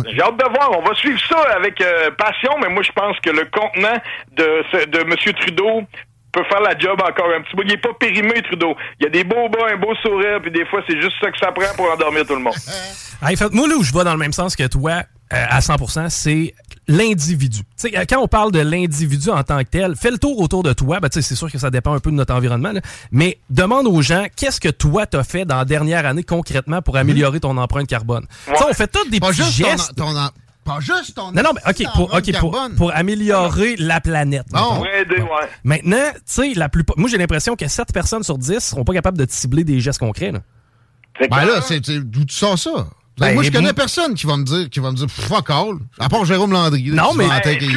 J'ai 0.07 0.23
hâte 0.23 0.39
de 0.39 0.45
voir. 0.45 0.71
On 0.79 0.83
va 0.83 0.95
suivre 0.95 1.21
ça 1.29 1.41
avec 1.57 1.83
passion, 2.17 2.53
mais 2.63 2.69
moi, 2.69 2.83
je 2.83 2.93
pense 2.93 3.19
que 3.21 3.31
le 3.31 3.45
contenant 3.47 4.01
de, 4.37 4.87
de 4.87 4.99
M. 5.01 5.35
Trudeau 5.35 5.83
peut 6.33 6.45
faire 6.45 6.61
la 6.61 6.79
job 6.79 7.01
encore 7.03 7.29
un 7.37 7.43
petit 7.43 7.57
peu. 7.57 7.63
Il 7.65 7.73
est 7.73 7.77
pas 7.83 7.93
périmé, 7.99 8.43
Trudeau. 8.43 8.77
Il 9.01 9.05
y 9.05 9.07
a 9.07 9.11
des 9.11 9.25
beaux 9.25 9.49
bas, 9.49 9.67
un 9.73 9.77
beau 9.77 9.95
sourire, 9.97 10.41
puis 10.41 10.51
des 10.51 10.65
fois, 10.67 10.81
c'est 10.89 11.01
juste 11.01 11.17
ça 11.21 11.31
que 11.31 11.39
ça 11.39 11.53
prend 11.53 11.75
pour 11.77 11.91
endormir 11.91 12.27
tout 12.27 12.35
le 12.35 12.43
monde. 12.43 12.55
hey, 13.23 13.37
fait, 13.37 13.53
moi, 13.53 13.69
là 13.69 13.75
où 13.77 13.83
je 13.83 13.93
vais 13.93 14.05
dans 14.05 14.13
le 14.13 14.19
même 14.19 14.33
sens 14.33 14.57
que 14.57 14.67
toi, 14.67 15.03
euh, 15.33 15.47
à 15.49 15.61
100%, 15.61 16.09
c'est 16.09 16.55
l'individu. 16.89 17.61
quand 18.09 18.19
on 18.19 18.29
parle 18.29 18.53
de 18.53 18.61
l'individu 18.61 19.31
en 19.31 19.43
tant 19.43 19.59
que 19.59 19.69
tel, 19.69 19.97
fais 19.97 20.11
le 20.11 20.19
tour 20.19 20.41
autour 20.41 20.63
de 20.63 20.73
toi. 20.73 21.01
Ben, 21.01 21.09
c'est 21.11 21.23
sûr 21.23 21.51
que 21.51 21.59
ça 21.59 21.71
dépend 21.71 21.95
un 21.95 22.01
peu 22.01 22.11
de 22.11 22.17
notre 22.17 22.35
environnement, 22.35 22.73
mais 23.13 23.39
demande 23.49 23.87
aux 23.87 24.03
gens 24.03 24.27
qu'est-ce 24.35 24.61
que 24.61 24.69
toi 24.69 25.07
t'as 25.07 25.23
fait 25.23 25.45
dans 25.45 25.57
la 25.57 25.65
dernière 25.65 26.07
année 26.07 26.25
concrètement 26.25 26.83
pour 26.83 26.97
améliorer 26.97 27.41
ton 27.41 27.57
empreinte 27.57 27.87
carbone? 27.87 28.27
On 28.49 28.75
fait 28.75 28.89
tous 28.89 29.09
des 29.09 29.21
petits 29.21 29.43
gestes. 29.51 29.95
Pas 30.65 30.79
juste 30.81 31.15
ton 31.15 31.33
Non, 31.33 31.43
non, 31.43 31.51
mais 31.55 31.71
OK, 31.71 31.95
pour, 31.95 32.15
OK, 32.15 32.39
pour, 32.39 32.69
pour, 32.77 32.95
améliorer 32.95 33.77
la 33.77 34.01
planète. 34.01 34.47
Bon. 34.51 34.85
Maintenant, 35.65 36.11
tu 36.15 36.21
sais, 36.27 36.55
la 36.55 36.69
plupart. 36.69 36.99
Moi, 36.99 37.09
j'ai 37.09 37.17
l'impression 37.17 37.57
que 37.57 37.67
7 37.67 37.93
personnes 37.95 38.23
sur 38.23 38.37
10 38.37 38.59
seront 38.59 38.85
pas 38.85 38.93
capables 38.93 39.17
de 39.17 39.27
cibler 39.29 39.65
des 39.65 39.81
gestes 39.81 40.01
concrets. 40.01 40.33
Là. 40.33 40.41
Ben 41.31 41.45
là, 41.45 41.61
c'est 41.63 41.81
d'où 41.81 42.25
tu 42.25 42.35
sens 42.35 42.65
ça? 42.65 42.87
Ben, 43.19 43.35
moi, 43.35 43.43
je 43.43 43.51
connais 43.51 43.73
personne 43.75 44.15
qui 44.15 44.27
va 44.27 44.37
me 44.37 44.45
dire, 44.45 44.71
qui 44.71 44.81
va 44.81 44.91
me 44.91 44.97
dire, 44.97 45.07
fuck 45.11 45.51
all. 45.51 45.75
À 45.99 46.09
part 46.09 46.25
Jérôme 46.25 46.53
Landry. 46.53 46.91
Non, 46.91 47.13
mais. 47.15 47.27
Ben, 47.29 47.59
les 47.59 47.69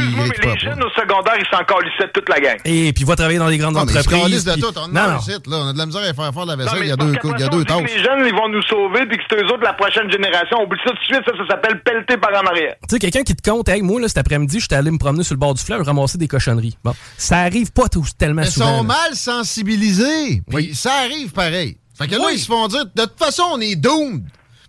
jeunes 0.59 0.83
au 0.83 0.89
secondaire, 0.89 1.35
ils 1.37 1.45
s'en 1.51 1.59
de 1.59 2.11
toute 2.13 2.29
la 2.29 2.39
gang. 2.39 2.57
Et 2.65 2.93
puis, 2.93 3.03
il 3.03 3.05
va 3.05 3.15
travailler 3.15 3.39
dans 3.39 3.47
les 3.47 3.57
grandes 3.57 3.77
entreprises. 3.77 4.07
Mais 4.11 4.29
ils 4.29 4.43
de 4.43 4.61
tout. 4.61 4.77
On, 4.77 4.87
non, 4.87 5.11
non. 5.11 5.19
Site, 5.19 5.47
là, 5.47 5.57
on 5.57 5.67
a 5.67 5.73
de 5.73 5.77
la 5.77 5.85
misère 5.85 6.01
à 6.01 6.13
faire 6.13 6.33
faire 6.33 6.45
la 6.45 6.55
vaisselle. 6.55 6.79
il 6.81 6.87
y 6.87 6.91
a 6.91 6.95
deux, 6.95 7.13
il 7.23 7.39
y 7.39 7.43
a 7.43 7.47
deux 7.49 7.65
tâches. 7.65 7.91
Les 7.93 8.03
jeunes, 8.03 8.25
ils 8.25 8.33
vont 8.33 8.49
nous 8.49 8.61
sauver, 8.63 9.05
puis 9.05 9.17
que 9.17 9.23
c'est 9.29 9.41
eux 9.41 9.45
autres, 9.47 9.63
la 9.63 9.73
prochaine 9.73 10.09
génération. 10.09 10.63
Oublie 10.63 10.79
ça 10.85 10.91
tout 10.91 10.97
de 10.97 11.15
suite. 11.15 11.25
Ça, 11.25 11.31
ça 11.37 11.47
s'appelle 11.47 11.81
pelleter 11.81 12.17
par 12.17 12.31
en 12.31 12.45
arrière. 12.47 12.75
Tu 12.87 12.95
sais, 12.95 12.99
quelqu'un 12.99 13.23
qui 13.23 13.35
te 13.35 13.49
compte, 13.49 13.67
hey, 13.69 13.81
moi, 13.81 13.99
là, 13.99 14.07
cet 14.07 14.19
après-midi, 14.19 14.59
j'étais 14.59 14.75
allé 14.75 14.91
me 14.91 14.97
promener 14.97 15.23
sur 15.23 15.35
le 15.35 15.39
bord 15.39 15.53
du 15.53 15.61
fleuve, 15.61 15.81
ramasser 15.81 16.17
des 16.17 16.27
cochonneries. 16.27 16.77
Bon. 16.83 16.93
Ça 17.17 17.39
arrive 17.39 17.71
pas 17.71 17.89
tout, 17.89 18.05
tellement 18.17 18.43
souvent. 18.45 18.65
Ils 18.65 18.77
sont 18.77 18.83
mal 18.83 19.15
sensibilisés. 19.15 20.41
Oui. 20.51 20.73
ça 20.73 20.93
arrive 21.03 21.31
pareil. 21.31 21.77
Fait 21.97 22.07
que 22.07 22.15
là, 22.15 22.31
ils 22.31 22.39
se 22.39 22.47
font 22.47 22.67
dire, 22.67 22.85
de 22.85 23.03
toute 23.03 23.19
façon, 23.19 23.43
on 23.53 23.61
est 23.61 23.75
doomed. 23.75 24.23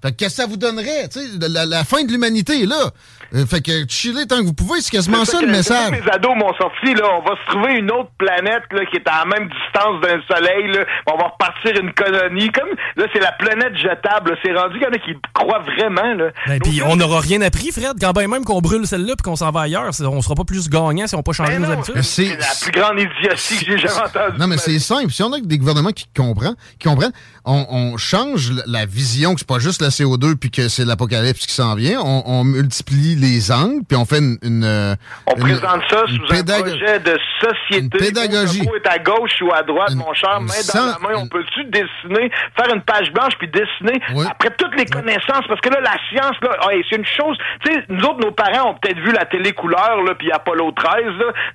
Fait 0.05 0.12
que 0.12 0.17
qu'est-ce 0.17 0.37
que 0.37 0.43
ça 0.43 0.47
vous 0.47 0.59
donnerait? 0.59 1.09
La, 1.40 1.64
la, 1.64 1.83
fin 1.83 2.05
de 2.05 2.12
l'humanité 2.12 2.67
là. 2.67 2.90
Euh, 3.35 3.47
fait 3.47 3.62
que 3.62 3.73
chiller 3.88 4.27
tant 4.27 4.40
que 4.40 4.45
vous 4.45 4.53
pouvez, 4.53 4.83
c'est 4.83 4.90
quasiment 4.90 5.25
ça, 5.25 5.40
le 5.40 5.47
message. 5.47 5.93
Les 5.93 6.11
ados 6.12 6.37
m'ont 6.37 6.53
sorti, 6.55 6.93
là, 6.95 7.05
on 7.19 7.23
va 7.27 7.35
se 7.37 7.51
trouver 7.51 7.79
une 7.79 7.90
autre 7.90 8.11
planète 8.19 8.64
là, 8.71 8.85
qui 8.85 8.97
est 8.97 9.09
à 9.09 9.25
la 9.25 9.25
même 9.25 9.49
distance 9.49 10.01
d'un 10.03 10.21
soleil. 10.29 10.69
Là. 10.73 10.85
On 11.11 11.17
va 11.17 11.29
repartir 11.29 11.73
une 11.83 11.95
colonie. 11.95 12.51
Comme 12.53 12.69
là, 12.97 13.07
c'est 13.14 13.21
la 13.21 13.33
planète 13.33 13.79
jetable. 13.79 14.37
C'est 14.45 14.53
rendu 14.53 14.75
qu'il 14.75 14.83
y 14.83 14.87
en 14.87 14.93
a 14.93 14.99
qui 14.99 15.17
croient 15.33 15.61
vraiment. 15.61 16.14
Là. 16.14 16.31
Ben, 16.49 16.59
puis 16.61 16.83
on 16.83 16.97
n'aura 16.97 17.21
rien 17.21 17.40
appris, 17.40 17.73
Fred. 17.73 17.95
Quand 17.99 18.12
ben 18.12 18.29
même 18.29 18.45
qu'on 18.45 18.61
brûle 18.61 18.87
celle-là 18.87 19.14
puis 19.17 19.23
qu'on 19.25 19.37
s'en 19.37 19.53
va 19.53 19.62
ailleurs, 19.62 19.90
on 20.03 20.21
sera 20.21 20.35
pas 20.35 20.45
plus 20.45 20.69
gagnant 20.69 21.07
si 21.07 21.14
on 21.14 21.19
n'a 21.19 21.23
pas 21.23 21.33
changé 21.33 21.53
ben 21.53 21.62
nos 21.62 21.71
habitudes. 21.71 22.03
C'est 22.03 22.37
la 22.37 22.47
plus 22.61 22.73
grande 22.73 23.01
idiotie 23.01 23.64
que 23.64 23.73
j'ai 23.73 23.79
jamais 23.79 24.01
entendue. 24.01 24.38
Non, 24.38 24.49
mais 24.49 24.59
c'est 24.59 24.79
simple. 24.79 25.11
Si 25.11 25.23
on 25.23 25.33
a 25.33 25.40
des 25.40 25.59
gouvernements 25.59 25.93
qui 25.93 26.07
comprennent, 26.14 26.57
qui 26.79 26.88
comprennent, 26.88 27.12
on, 27.47 27.97
change 27.97 28.53
la 28.67 28.87
vision 28.87 29.35
que 29.35 29.40
c'est 29.40 29.49
pas 29.49 29.59
juste 29.59 29.81
la 29.81 29.90
CO2 30.02 30.37
puis 30.37 30.50
que 30.50 30.68
c'est 30.68 30.85
l'apocalypse 30.85 31.46
qui 31.46 31.54
s'en 31.54 31.74
vient. 31.74 32.00
On, 32.00 32.44
multiplie 32.44 33.14
les 33.16 33.50
angles 33.50 33.83
puis 33.88 33.96
on 33.96 34.04
fait 34.04 34.18
une. 34.18 34.96
On 35.26 35.35
présente 35.35 35.83
ça 35.90 36.04
sous 36.07 36.35
un 36.35 36.44
projet 36.44 36.98
de 37.00 37.18
société. 37.40 37.80
Une 37.80 37.90
pédagogie. 37.90 38.62
est 38.62 38.88
à 38.88 38.98
gauche 38.98 39.40
ou 39.42 39.52
à 39.52 39.62
droite, 39.62 39.94
mon 39.94 40.12
cher, 40.14 40.40
main 40.40 40.52
dans 40.74 40.87
la 40.87 40.98
main. 40.98 41.18
On 41.18 41.28
peut-tu 41.28 41.64
dessiner, 41.64 42.30
faire 42.57 42.74
une 42.74 42.83
page 42.83 43.12
blanche 43.12 43.35
puis 43.38 43.48
dessiner 43.48 44.00
après 44.28 44.50
toutes 44.57 44.76
les 44.76 44.87
connaissances? 44.87 45.46
Parce 45.48 45.61
que 45.61 45.70
là 45.70 45.80
la 45.80 45.96
science 46.11 46.37
là, 46.42 46.50
c'est 46.90 46.96
une 46.96 47.07
chose. 47.07 47.37
Tu 47.64 47.72
sais, 47.72 47.85
nous 47.88 48.04
autres 48.04 48.20
nos 48.20 48.33
parents 48.33 48.70
ont 48.70 48.74
peut-être 48.74 48.98
vu 48.98 49.12
la 49.12 49.24
télé 49.24 49.52
couleur 49.52 50.02
là 50.02 50.14
puis 50.14 50.30
Apollo 50.30 50.72
13 50.72 51.04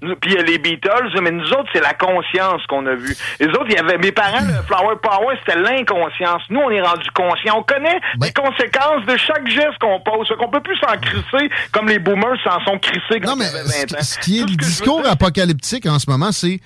là, 0.01 0.15
puis 0.21 0.35
les 0.45 0.57
Beatles, 0.57 1.19
mais 1.21 1.31
nous 1.31 1.49
autres 1.53 1.69
c'est 1.73 1.81
la 1.81 1.93
conscience 1.93 2.65
qu'on 2.67 2.85
a 2.85 2.95
vu. 2.95 3.15
Les 3.39 3.47
autres, 3.47 3.67
il 3.69 3.75
y 3.75 3.77
avait 3.77 3.97
mes 3.97 4.11
parents, 4.11 4.41
le 4.41 4.63
Flower 4.65 4.95
Power, 5.01 5.35
c'était 5.39 5.59
l'inconscience. 5.59 6.41
Nous, 6.49 6.59
on 6.59 6.69
est 6.69 6.81
rendu 6.81 7.09
conscient. 7.11 7.57
On 7.57 7.63
connaît 7.63 7.99
ben 8.17 8.28
les 8.29 8.41
conséquences 8.41 9.05
de 9.05 9.17
chaque 9.17 9.47
geste 9.47 9.77
qu'on 9.79 9.99
pose. 9.99 10.27
Qu'on 10.37 10.49
peut 10.49 10.61
plus 10.61 10.77
s'en 10.77 10.97
crisser 10.99 11.49
comme 11.71 11.87
les 11.87 11.99
boomers 11.99 12.37
s'en 12.43 12.63
sont 12.65 12.79
crissés 12.79 13.19
quand 13.21 13.35
non, 13.35 13.37
mais 13.37 14.03
Ce 14.03 14.17
qui 14.19 14.39
est 14.39 14.49
le 14.49 14.55
discours 14.55 15.05
apocalyptique 15.05 15.85
en 15.85 15.99
ce 15.99 16.09
moment, 16.09 16.31
c'est 16.31 16.59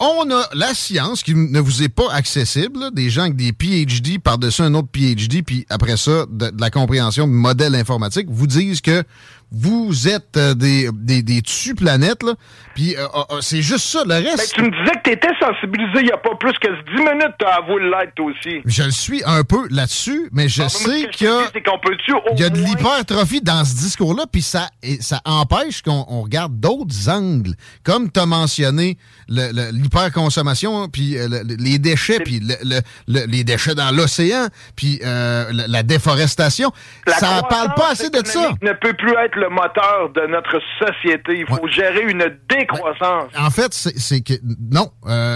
on 0.00 0.30
a 0.30 0.48
la 0.54 0.74
science 0.74 1.24
qui 1.24 1.34
ne 1.34 1.58
vous 1.58 1.82
est 1.82 1.88
pas 1.88 2.12
accessible, 2.12 2.92
des 2.92 3.10
gens 3.10 3.22
avec 3.22 3.34
des 3.34 3.52
PhD 3.52 4.20
par-dessus 4.22 4.62
un 4.62 4.74
autre 4.74 4.88
PhD, 4.92 5.42
puis 5.42 5.66
après 5.70 5.96
ça, 5.96 6.24
de, 6.30 6.52
la 6.58 6.70
compréhension 6.70 7.26
de 7.26 7.32
modèles 7.32 7.74
informatiques, 7.74 8.28
vous 8.30 8.46
disent 8.46 8.80
que 8.80 9.02
vous 9.50 10.08
êtes 10.08 10.36
euh, 10.36 10.54
des, 10.54 10.88
des, 10.92 11.22
des 11.22 11.42
planètes 11.76 12.22
là. 12.22 12.34
Puis 12.74 12.94
euh, 12.96 13.06
euh, 13.30 13.40
c'est 13.40 13.62
juste 13.62 13.86
ça, 13.86 14.02
le 14.06 14.14
reste. 14.14 14.36
Ben, 14.36 14.44
tu 14.54 14.62
me 14.62 14.70
disais 14.70 14.96
que 14.96 15.02
tu 15.04 15.10
étais 15.10 15.34
sensibilisé 15.40 16.00
il 16.00 16.04
n'y 16.06 16.12
a 16.12 16.16
pas 16.16 16.34
plus 16.36 16.52
que 16.52 16.68
10 16.68 17.02
minutes, 17.02 17.34
tu 17.38 17.46
as 17.46 17.56
avoué 17.56 17.82
l'être 17.82 18.20
aussi. 18.20 18.60
Je 18.64 18.82
le 18.84 18.90
suis 18.90 19.22
un 19.26 19.42
peu 19.42 19.66
là-dessus, 19.70 20.28
mais 20.32 20.48
je 20.48 20.68
sais 20.68 21.08
qu'il 21.10 21.26
y 21.26 22.42
a 22.44 22.50
de 22.50 22.58
l'hypertrophie 22.58 23.40
dans 23.40 23.64
ce 23.64 23.74
discours-là, 23.74 24.26
puis 24.30 24.42
ça, 24.42 24.68
ça 25.00 25.20
empêche 25.24 25.82
qu'on 25.82 26.22
regarde 26.22 26.58
d'autres 26.60 27.08
angles. 27.08 27.54
Comme 27.82 28.10
tu 28.10 28.20
as 28.20 28.26
mentionné 28.26 28.96
l'hyperconsommation, 29.28 30.88
puis 30.88 31.18
euh, 31.18 31.28
les 31.58 31.78
déchets, 31.78 32.20
puis 32.20 32.40
les 33.06 33.44
déchets 33.44 33.74
dans 33.74 33.94
l'océan, 33.94 34.48
puis 34.76 35.00
euh, 35.04 35.50
la, 35.52 35.82
déforestation. 35.82 36.70
ça 37.06 37.42
parle 37.48 37.74
pas 37.74 37.90
assez 37.92 38.10
de 38.10 38.24
ça. 38.24 38.50
ne 38.62 38.72
peut 38.72 38.92
plus 38.92 39.14
être 39.24 39.37
le 39.38 39.48
moteur 39.48 40.10
de 40.14 40.26
notre 40.26 40.60
société. 40.78 41.38
Il 41.40 41.46
faut 41.46 41.66
gérer 41.68 42.02
une 42.02 42.24
décroissance. 42.48 43.30
En 43.36 43.50
fait, 43.50 43.72
c'est 43.72 44.20
que 44.20 44.34
non, 44.70 44.90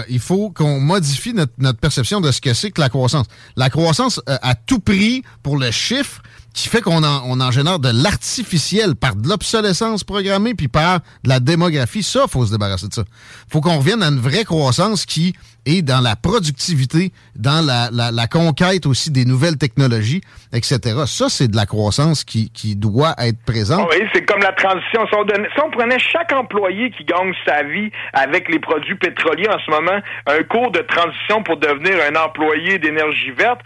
il 0.09 0.19
faut 0.19 0.51
qu'on 0.51 0.79
modifie 0.79 1.33
notre, 1.33 1.53
notre, 1.57 1.79
perception 1.79 2.21
de 2.21 2.31
ce 2.31 2.39
que 2.41 2.53
c'est 2.53 2.71
que 2.71 2.81
la 2.81 2.89
croissance. 2.89 3.27
La 3.55 3.69
croissance 3.69 4.21
à 4.27 4.55
tout 4.55 4.79
prix 4.79 5.23
pour 5.41 5.57
le 5.57 5.71
chiffre 5.71 6.21
qui 6.53 6.69
fait 6.69 6.81
qu'on 6.81 7.03
en, 7.03 7.23
on 7.25 7.39
en 7.41 7.51
génère 7.51 7.79
de 7.79 7.89
l'artificiel 7.89 8.95
par 8.95 9.15
de 9.15 9.27
l'obsolescence 9.27 10.03
programmée 10.03 10.53
puis 10.53 10.67
par 10.67 10.99
de 11.23 11.29
la 11.29 11.39
démographie. 11.39 12.03
Ça, 12.03 12.25
faut 12.27 12.45
se 12.45 12.51
débarrasser 12.51 12.87
de 12.87 12.93
ça. 12.93 13.03
faut 13.49 13.61
qu'on 13.61 13.77
revienne 13.77 14.03
à 14.03 14.07
une 14.07 14.19
vraie 14.19 14.43
croissance 14.43 15.05
qui 15.05 15.33
est 15.65 15.81
dans 15.81 16.01
la 16.01 16.15
productivité, 16.15 17.11
dans 17.35 17.65
la, 17.65 17.89
la, 17.91 18.11
la 18.11 18.27
conquête 18.27 18.85
aussi 18.85 19.11
des 19.11 19.25
nouvelles 19.25 19.57
technologies, 19.57 20.21
etc. 20.51 20.79
Ça, 21.07 21.29
c'est 21.29 21.47
de 21.47 21.55
la 21.55 21.65
croissance 21.65 22.23
qui, 22.23 22.51
qui 22.51 22.75
doit 22.75 23.15
être 23.17 23.41
présente. 23.45 23.87
Oui, 23.91 24.05
c'est 24.13 24.25
comme 24.25 24.41
la 24.41 24.51
transition. 24.51 25.05
Si 25.07 25.15
on, 25.15 25.25
si 25.27 25.61
on, 25.63 25.71
prenait 25.71 25.99
chaque 25.99 26.31
employé 26.33 26.91
qui 26.91 27.05
gagne 27.05 27.33
sa 27.45 27.63
vie 27.63 27.91
avec 28.13 28.49
les 28.49 28.59
produits 28.59 28.95
pétroliers 28.95 29.49
en 29.49 29.59
ce 29.59 29.71
moment, 29.71 29.99
un 30.27 30.43
cours 30.43 30.71
de 30.71 30.79
transition 30.79 31.43
pour 31.43 31.57
devenir 31.57 31.95
un 32.11 32.15
employé 32.21 32.77
d'énergie 32.79 33.31
verte, 33.31 33.61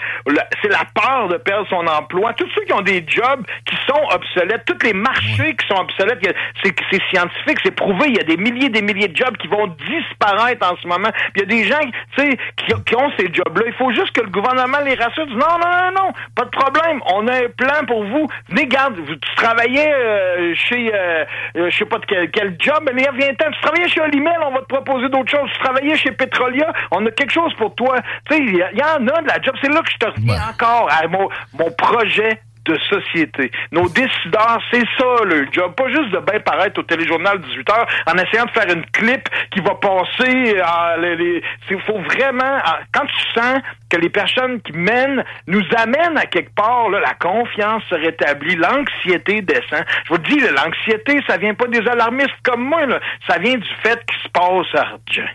c'est 0.61 0.69
la 0.69 0.85
peur 0.93 1.29
de 1.29 1.37
perdre 1.37 1.67
son 1.69 1.85
emploi. 1.87 2.33
Tous 2.33 2.47
ceux 2.55 2.63
qui 2.65 2.73
ont 2.73 2.76
des 2.81 3.05
jobs 3.07 3.45
qui 3.65 3.75
sont 3.87 4.01
obsolètes, 4.11 4.65
tous 4.65 4.85
les 4.85 4.93
marchés 4.93 5.55
qui 5.55 5.67
sont 5.67 5.79
obsolètes, 5.79 6.19
c'est 6.63 7.01
scientifique, 7.09 7.59
c'est 7.63 7.75
prouvé. 7.75 8.07
Il 8.07 8.17
y 8.17 8.19
a 8.19 8.23
des 8.23 8.37
milliers 8.37 8.67
et 8.67 8.69
des 8.69 8.81
milliers 8.81 9.07
de 9.07 9.15
jobs 9.15 9.35
qui 9.37 9.47
vont 9.47 9.67
disparaître 9.87 10.71
en 10.71 10.75
ce 10.77 10.87
moment. 10.87 11.09
Puis 11.33 11.35
il 11.35 11.39
y 11.41 11.43
a 11.43 11.45
des 11.45 11.63
gens 11.65 11.79
qui, 12.15 12.37
qui 12.85 12.95
ont 12.95 13.11
ces 13.17 13.31
jobs-là. 13.33 13.63
Il 13.67 13.73
faut 13.73 13.91
juste 13.91 14.11
que 14.11 14.21
le 14.21 14.29
gouvernement 14.29 14.79
les 14.85 14.95
rassure. 14.95 15.25
non, 15.27 15.35
non, 15.35 15.71
non, 15.85 15.91
non, 15.95 16.11
pas 16.35 16.45
de 16.45 16.49
problème. 16.49 17.01
On 17.13 17.27
a 17.27 17.33
un 17.33 17.49
plan 17.55 17.85
pour 17.85 18.03
vous. 18.03 18.27
Venez, 18.49 18.67
garde, 18.67 18.95
tu 19.05 19.35
travaillais 19.35 19.93
euh, 19.93 20.53
chez, 20.55 20.91
euh, 20.93 21.25
euh, 21.57 21.69
je 21.69 21.77
sais 21.77 21.85
pas 21.85 21.99
de 21.99 22.05
quel, 22.05 22.55
job, 22.59 22.89
mais 22.93 23.07
viens-t'en. 23.17 23.51
Tu 23.51 23.61
travaillais 23.61 23.89
chez 23.89 24.01
Olimel, 24.01 24.37
on 24.45 24.51
va 24.51 24.59
te 24.59 24.65
proposer 24.65 25.09
d'autres 25.09 25.31
choses. 25.31 25.49
Tu 25.53 25.59
travaillais 25.59 25.95
chez 25.95 26.11
Petrolia, 26.11 26.71
on 26.91 27.05
a 27.05 27.11
quelque 27.11 27.33
chose 27.33 27.53
pour 27.55 27.75
toi. 27.75 27.97
Tu 28.29 28.35
sais, 28.35 28.41
il 28.41 28.55
y, 28.55 28.83
en 28.83 29.07
a 29.07 29.21
de 29.21 29.27
la 29.27 29.41
job. 29.41 29.55
C'est 29.61 29.71
là 29.71 29.81
que 29.81 29.91
je 29.91 29.97
te 29.97 30.05
reviens 30.05 30.41
encore 30.49 30.89
à 30.91 31.07
mon, 31.07 31.29
mon 31.57 31.71
projet 31.71 32.41
de 32.67 32.77
société. 32.79 33.51
Nos 33.71 33.87
décideurs, 33.89 34.59
c'est 34.71 34.85
ça 34.97 35.23
le 35.23 35.47
job. 35.51 35.73
Pas 35.75 35.87
juste 35.89 36.11
de 36.11 36.19
bien 36.19 36.39
paraître 36.39 36.79
au 36.79 36.83
téléjournal 36.83 37.39
18 37.39 37.69
heures 37.71 37.87
en 38.05 38.17
essayant 38.17 38.45
de 38.45 38.51
faire 38.51 38.69
une 38.71 38.85
clip 38.87 39.27
qui 39.51 39.61
va 39.61 39.75
passer 39.75 40.59
à 40.59 40.97
les, 40.97 41.41
Il 41.69 41.81
faut 41.81 41.99
vraiment... 41.99 42.59
quand 42.93 43.05
tu 43.05 43.39
sens 43.39 43.61
que 43.89 43.97
les 43.97 44.09
personnes 44.09 44.61
qui 44.61 44.73
mènent 44.73 45.23
nous 45.47 45.63
amènent 45.77 46.17
à 46.17 46.25
quelque 46.25 46.53
part, 46.53 46.89
là, 46.89 46.99
la 46.99 47.13
confiance 47.13 47.83
se 47.89 47.95
rétablit, 47.95 48.55
l'anxiété 48.55 49.41
descend. 49.41 49.85
Je 50.05 50.09
vous 50.09 50.17
dis, 50.19 50.39
l'anxiété, 50.39 51.21
ça 51.27 51.37
vient 51.37 51.53
pas 51.53 51.67
des 51.67 51.87
alarmistes 51.87 52.35
comme 52.43 52.63
moi, 52.63 52.85
là. 52.85 52.99
ça 53.27 53.37
vient 53.39 53.55
du 53.55 53.69
fait 53.81 54.03
qu'il 54.05 54.21
se 54.21 54.29
passe 54.29 54.83
rien. 55.11 55.25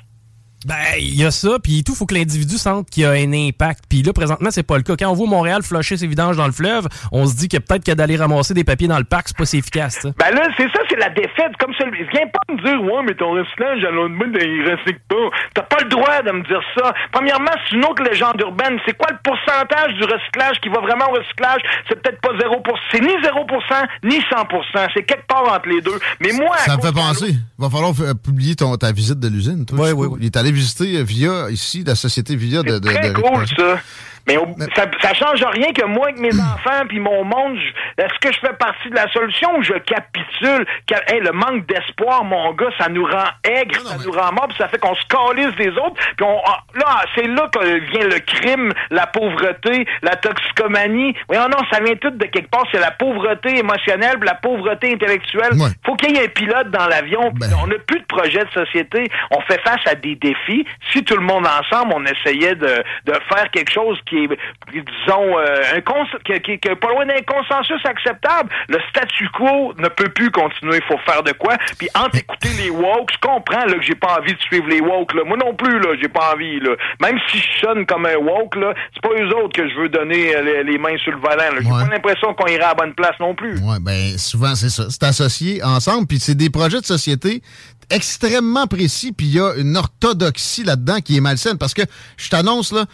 Ben, 0.67 0.75
il 0.99 1.15
y 1.17 1.25
a 1.25 1.31
ça, 1.31 1.59
puis 1.63 1.83
tout, 1.83 1.95
faut 1.95 2.07
que 2.07 2.15
l'individu 2.15 2.57
sente 2.57 2.89
qu'il 2.91 3.03
y 3.03 3.07
a 3.07 3.11
un 3.11 3.33
impact. 3.33 3.85
Puis 3.89 4.03
là, 4.03 4.13
présentement, 4.13 4.51
c'est 4.51 4.63
pas 4.63 4.77
le 4.77 4.83
cas. 4.83 4.95
Quand 4.97 5.11
on 5.11 5.15
voit 5.15 5.27
Montréal 5.27 5.63
flusher 5.63 5.97
ses 5.97 6.07
vidanges 6.07 6.37
dans 6.37 6.47
le 6.47 6.53
fleuve, 6.53 6.89
on 7.11 7.27
se 7.27 7.35
dit 7.35 7.49
que 7.49 7.57
peut-être 7.59 7.85
que 7.85 7.93
d'aller 7.93 8.17
ramasser 8.17 8.55
des 8.55 8.65
papiers 8.65 8.89
dans 8.89 8.99
le 8.99 9.05
parc, 9.05 9.29
c'est 9.29 9.37
pas 9.37 9.45
si 9.45 9.59
efficace. 9.59 9.99
Ça. 10.03 10.11
Ben 10.19 10.35
là, 10.35 10.49
c'est 10.57 10.69
ça, 10.69 10.81
c'est 10.89 10.99
la 10.99 11.11
défaite. 11.11 11.53
Comme 11.59 11.75
ça, 11.79 11.85
viens 11.91 12.27
pas 12.33 12.53
me 12.53 12.63
dire, 12.63 12.83
ouais, 12.83 13.03
mais 13.07 13.15
ton 13.15 13.33
recyclage 13.33 13.85
à 13.85 13.91
l'autre 13.91 14.15
bout, 14.15 14.31
il 14.39 14.71
recycle 14.71 15.01
pas. 15.09 15.31
T'as 15.55 15.63
pas 15.63 15.83
le 15.83 15.89
droit 15.89 16.23
de 16.23 16.33
me 16.33 16.43
dire 16.47 16.63
ça. 16.77 16.95
Premièrement, 17.13 17.53
c'est 17.69 17.77
une 17.77 17.85
autre 17.85 18.03
légende 18.03 18.41
urbaine. 18.41 18.79
C'est 18.87 18.97
quoi 18.97 19.09
le 19.11 19.19
pourcentage 19.25 19.95
du 19.95 20.05
recyclage 20.05 20.61
qui 20.63 20.69
va 20.69 20.81
vraiment 20.81 21.11
au 21.11 21.15
recyclage? 21.19 21.61
C'est 21.89 22.01
peut-être 22.01 22.21
pas 22.21 22.33
0%. 22.39 22.63
C'est 22.93 23.01
ni 23.01 23.09
0%, 23.09 23.87
ni 24.05 24.19
100%. 24.19 24.89
C'est 24.95 25.03
quelque 25.03 25.27
part 25.27 25.53
entre 25.53 25.69
les 25.69 25.81
deux. 25.81 25.99
Mais 26.21 26.33
moi... 26.33 26.57
Ça 26.59 26.77
me 26.77 26.83
fait 26.83 26.93
penser. 26.93 27.35
Va 27.59 27.69
falloir 27.69 27.93
publier 28.23 28.55
ton, 28.55 28.77
ta 28.77 28.93
visite 28.93 29.19
de 29.19 29.29
l'usine, 29.29 29.67
toi. 29.67 29.79
Oui, 29.81 29.91
oui, 29.93 30.07
oui. 30.11 30.19
Il 30.21 30.27
est 30.27 30.37
allé 30.37 30.52
visiter 30.53 31.03
via, 31.03 31.51
ici, 31.51 31.85
la 31.87 31.95
société 31.95 32.37
via 32.37 32.63
de... 32.63 32.79
de, 32.79 32.89
très 32.89 33.13
cool, 33.13 33.47
ça. 33.57 33.79
Mais, 34.27 34.37
ça, 34.77 34.87
ça 35.01 35.15
change 35.15 35.43
rien 35.43 35.73
que 35.73 35.85
moi 35.85 36.09
avec 36.09 36.21
mes 36.21 36.35
enfants 36.41 36.87
puis 36.89 37.01
mon 37.01 37.25
monde, 37.25 37.59
est-ce 37.99 38.19
que 38.21 38.33
je 38.33 38.39
fais 38.39 38.53
partie 38.55 38.89
de 38.89 38.95
la 38.95 39.11
solution 39.13 39.57
ou 39.59 39.63
je 39.63 39.75
capitule? 39.75 40.67
le 41.23 41.33
manque 41.33 41.67
d'espoir, 41.67 42.25
mon 42.25 42.53
gars, 42.53 42.71
ça 42.79 42.89
nous 42.89 43.05
rend 43.05 43.29
aigre, 43.45 43.81
ça 43.87 43.97
nous 44.05 44.13
rend 44.13 44.33
mort, 44.33 44.49
puis 44.49 44.57
ça 44.59 44.69
fait 44.69 44.79
qu'on 44.79 44.95
se 44.95 45.05
calisse 45.07 45.55
des 45.57 45.71
autres. 45.71 45.95
Puis 46.17 46.25
on, 46.27 46.41
ah, 46.47 46.61
là, 46.75 47.05
c'est 47.15 47.27
là 47.27 47.49
que 47.53 47.61
vient 47.91 48.07
le 48.07 48.19
crime, 48.21 48.73
la 48.91 49.07
pauvreté, 49.07 49.87
la 50.03 50.17
toxicomanie. 50.17 51.15
Voyons 51.29 51.49
non, 51.49 51.59
ça 51.71 51.81
vient 51.81 51.97
tout 51.97 52.11
de 52.11 52.25
quelque 52.27 52.51
part. 52.51 52.65
C'est 52.73 52.81
la 52.81 52.91
pauvreté 52.91 53.59
émotionnelle, 53.59 54.17
la 54.23 54.35
pauvreté 54.35 54.93
intellectuelle. 54.93 55.53
Faut 55.87 55.95
qu'il 55.97 56.17
y 56.17 56.19
ait 56.19 56.25
un 56.25 56.29
pilote 56.29 56.71
dans 56.71 56.87
l'avion. 56.87 57.31
Ben. 57.35 57.49
On 57.63 57.67
n'a 57.67 57.77
plus 57.87 58.01
de 58.01 58.07
projet 58.07 58.45
de 58.45 58.51
société. 58.51 59.09
On 59.31 59.41
fait 59.43 59.61
face 59.63 59.81
à 59.87 59.95
des 59.95 60.17
défis. 60.17 60.37
Si 60.47 61.03
tout 61.05 61.17
le 61.17 61.23
monde 61.23 61.47
ensemble, 61.47 61.95
on 61.95 62.05
essayait 62.05 62.55
de, 62.55 62.83
de 63.07 63.13
faire 63.29 63.51
quelque 63.53 63.73
chose 63.73 63.99
qui 64.09 64.25
est, 64.25 64.29
disons, 64.73 65.39
euh, 65.39 65.77
un 65.77 65.81
qui, 66.25 66.41
qui, 66.41 66.59
qui, 66.59 66.69
est 66.69 66.77
pas 66.77 66.89
loin 66.89 67.07
d'un 67.07 67.23
consensus 67.27 67.85
acceptable. 67.85 68.51
Le 68.69 68.79
statu 68.91 69.29
quo 69.31 69.75
ne 69.79 69.89
peut 69.89 70.09
plus 70.09 70.31
continuer. 70.31 70.77
Il 70.77 70.85
faut 70.85 71.01
faire 71.05 71.23
de 71.23 71.33
quoi. 71.33 71.57
Puis 71.79 71.89
entre 71.95 72.17
écouter 72.19 72.49
les 72.59 72.71
woke, 72.71 73.11
je 73.13 73.19
comprends 73.21 73.65
là, 73.67 73.75
que 73.75 73.83
j'ai 73.83 73.95
pas 73.95 74.19
envie 74.19 74.35
de 74.35 74.41
suivre 74.41 74.69
les 74.69 74.81
woke. 74.81 75.15
Là. 75.15 75.23
Moi 75.25 75.37
non 75.37 75.55
plus, 75.55 75.79
là, 75.81 75.95
j'ai 76.01 76.09
pas 76.09 76.33
envie. 76.35 76.61
Là. 76.61 76.71
Même 77.01 77.19
si 77.29 77.39
je 77.39 77.67
sonne 77.67 77.87
comme 77.87 78.07
un 78.07 78.17
woke, 78.17 78.57
là, 78.57 78.75
c'est 78.95 79.03
pas 79.03 79.15
eux 79.21 79.29
autres 79.37 79.55
que 79.55 79.69
je 79.69 79.75
veux 79.75 79.89
donner 79.89 80.35
euh, 80.35 80.63
les, 80.63 80.79
mains 80.79 80.97
sur 80.99 81.13
le 81.13 81.19
volant. 81.19 81.57
J'ai 81.61 81.69
pas 81.69 81.89
l'impression 81.91 82.35
qu'on 82.35 82.47
ira 82.47 82.67
à 82.67 82.69
la 82.69 82.75
bonne 82.75 82.95
place 82.95 83.19
non 83.21 83.35
plus. 83.35 83.59
Ouais, 83.61 83.79
ben 83.81 84.19
souvent 84.19 84.55
c'est 84.55 84.71
ça. 84.71 84.85
C'est 84.89 85.03
associé 85.05 85.63
ensemble. 85.63 86.07
Puis 86.07 86.19
c'est 86.19 86.35
des 86.35 86.51
projets 86.51 86.81
de 86.81 86.87
société 86.87 87.43
extrêmement 87.91 88.67
précis, 88.67 89.13
puis 89.13 89.27
il 89.27 89.35
y 89.35 89.41
a 89.41 89.55
une 89.55 89.77
orthodoxie 89.77 90.65
là-dedans 90.65 91.01
qui 91.01 91.17
est 91.17 91.21
malsaine. 91.21 91.59
Parce 91.59 91.75
que 91.75 91.83
je 92.17 92.29
t'annonce, 92.29 92.73
là, 92.73 92.87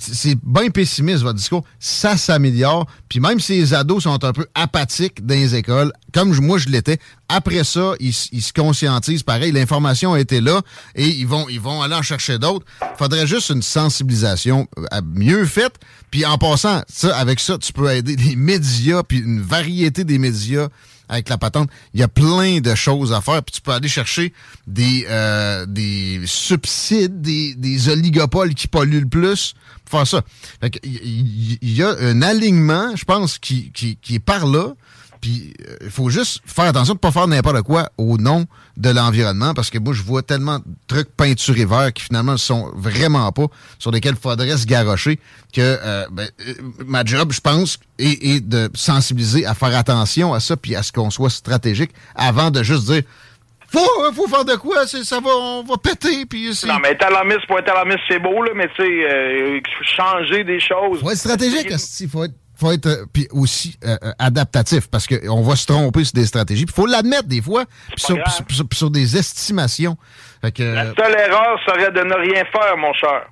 c'est 0.00 0.36
bien 0.42 0.70
pessimiste 0.70 1.22
votre 1.22 1.38
discours, 1.38 1.64
ça 1.78 2.16
s'améliore. 2.16 2.86
Puis 3.08 3.20
même 3.20 3.40
si 3.40 3.54
les 3.54 3.74
ados 3.74 4.04
sont 4.04 4.24
un 4.24 4.32
peu 4.32 4.46
apathiques 4.54 5.24
dans 5.24 5.34
les 5.34 5.54
écoles, 5.54 5.92
comme 6.12 6.34
moi 6.40 6.58
je 6.58 6.68
l'étais, 6.68 6.98
après 7.28 7.64
ça, 7.64 7.92
ils, 8.00 8.12
se 8.14 8.52
conscientisent. 8.52 9.22
Pareil, 9.22 9.52
l'information 9.52 10.14
a 10.14 10.20
été 10.20 10.40
là 10.40 10.62
et 10.94 11.08
ils 11.08 11.26
vont, 11.26 11.48
ils 11.48 11.60
vont 11.60 11.82
aller 11.82 11.94
en 11.94 12.02
chercher 12.02 12.38
d'autres. 12.38 12.64
faudrait 12.96 13.26
juste 13.26 13.50
une 13.50 13.62
sensibilisation 13.62 14.68
euh, 14.92 15.00
mieux 15.04 15.44
faite. 15.44 15.74
Puis 16.10 16.24
en 16.24 16.38
passant, 16.38 16.82
ça, 16.88 17.16
avec 17.16 17.40
ça, 17.40 17.58
tu 17.58 17.72
peux 17.72 17.90
aider 17.90 18.16
les 18.16 18.36
médias, 18.36 19.02
puis 19.02 19.18
une 19.18 19.40
variété 19.40 20.04
des 20.04 20.18
médias 20.18 20.68
avec 21.08 21.28
la 21.28 21.38
patente. 21.38 21.70
Il 21.92 22.00
y 22.00 22.02
a 22.02 22.08
plein 22.08 22.60
de 22.60 22.74
choses 22.74 23.12
à 23.12 23.20
faire. 23.20 23.42
Puis 23.42 23.54
tu 23.54 23.60
peux 23.60 23.72
aller 23.72 23.88
chercher 23.88 24.32
des, 24.66 25.06
euh, 25.08 25.66
des 25.66 26.20
subsides, 26.26 27.20
des, 27.20 27.54
des 27.54 27.88
oligopoles 27.88 28.54
qui 28.54 28.68
polluent 28.68 29.00
le 29.00 29.08
plus 29.08 29.54
pour 29.84 29.98
faire 29.98 30.06
ça. 30.06 30.22
il 30.82 31.58
y, 31.62 31.82
a 31.82 31.90
un 32.00 32.22
alignement, 32.22 32.96
je 32.96 33.04
pense, 33.04 33.38
qui, 33.38 33.70
qui, 33.72 33.96
qui 33.96 34.16
est 34.16 34.20
par 34.20 34.46
là. 34.46 34.74
Puis 35.24 35.54
il 35.58 35.86
euh, 35.86 35.90
faut 35.90 36.10
juste 36.10 36.42
faire 36.44 36.66
attention 36.66 36.92
de 36.92 36.98
ne 36.98 37.00
pas 37.00 37.10
faire 37.10 37.26
n'importe 37.26 37.62
quoi 37.62 37.88
au 37.96 38.18
nom 38.18 38.44
de 38.76 38.90
l'environnement, 38.90 39.54
parce 39.54 39.70
que 39.70 39.78
moi, 39.78 39.94
je 39.94 40.02
vois 40.02 40.20
tellement 40.20 40.58
de 40.58 40.64
trucs 40.86 41.08
peinturés 41.16 41.64
verts 41.64 41.94
qui 41.94 42.04
finalement 42.04 42.32
ne 42.32 42.36
sont 42.36 42.70
vraiment 42.74 43.32
pas, 43.32 43.46
sur 43.78 43.90
lesquels 43.90 44.16
il 44.16 44.20
faudrait 44.20 44.58
se 44.58 44.66
garrocher, 44.66 45.18
que 45.54 45.62
euh, 45.62 46.04
ben, 46.12 46.28
euh, 46.46 46.52
ma 46.86 47.06
job, 47.06 47.32
je 47.32 47.40
pense, 47.40 47.78
est, 47.98 48.46
de 48.46 48.68
sensibiliser 48.74 49.46
à 49.46 49.54
faire 49.54 49.74
attention 49.74 50.34
à 50.34 50.40
ça, 50.40 50.58
puis 50.58 50.76
à 50.76 50.82
ce 50.82 50.92
qu'on 50.92 51.08
soit 51.08 51.30
stratégique, 51.30 51.92
avant 52.14 52.50
de 52.50 52.62
juste 52.62 52.84
dire 52.84 53.02
faut, 53.72 54.12
faut 54.12 54.28
faire 54.28 54.44
de 54.44 54.56
quoi, 54.56 54.86
ça 54.86 55.20
va, 55.20 55.30
on 55.30 55.62
va 55.62 55.78
péter. 55.78 56.26
Puis 56.26 56.50
non, 56.66 56.78
mais 56.82 56.90
être 56.90 57.06
alarmiste 57.06 57.46
pour 57.46 57.58
être 57.58 57.70
alarmiste, 57.70 58.00
c'est 58.08 58.18
beau, 58.18 58.42
là, 58.42 58.50
mais 58.54 58.68
tu 58.76 58.84
sais, 58.84 59.62
changer 59.96 60.44
des 60.44 60.60
choses. 60.60 61.00
Faut 61.00 61.10
être 61.10 61.16
stratégique, 61.16 61.72
il 62.00 62.08
faut 62.10 62.24
être 62.24 62.34
faut 62.56 62.70
être 62.72 62.86
euh, 62.86 63.04
puis 63.12 63.26
aussi 63.32 63.76
euh, 63.84 63.96
euh, 64.02 64.12
adaptatif 64.18 64.88
parce 64.88 65.06
qu'on 65.06 65.42
va 65.42 65.56
se 65.56 65.66
tromper 65.66 66.04
sur 66.04 66.14
des 66.14 66.26
stratégies. 66.26 66.64
Il 66.64 66.72
faut 66.72 66.86
l'admettre 66.86 67.24
des 67.28 67.42
fois, 67.42 67.64
sur, 67.96 68.16
sur, 68.72 68.90
des 68.90 69.16
estimations. 69.16 69.96
La 70.42 70.50
seule 70.50 71.18
erreur 71.18 71.58
serait 71.66 71.90
de 71.90 72.00
ne 72.00 72.14
rien 72.14 72.44
faire, 72.44 72.76
mon 72.76 72.92
cher. 72.94 73.26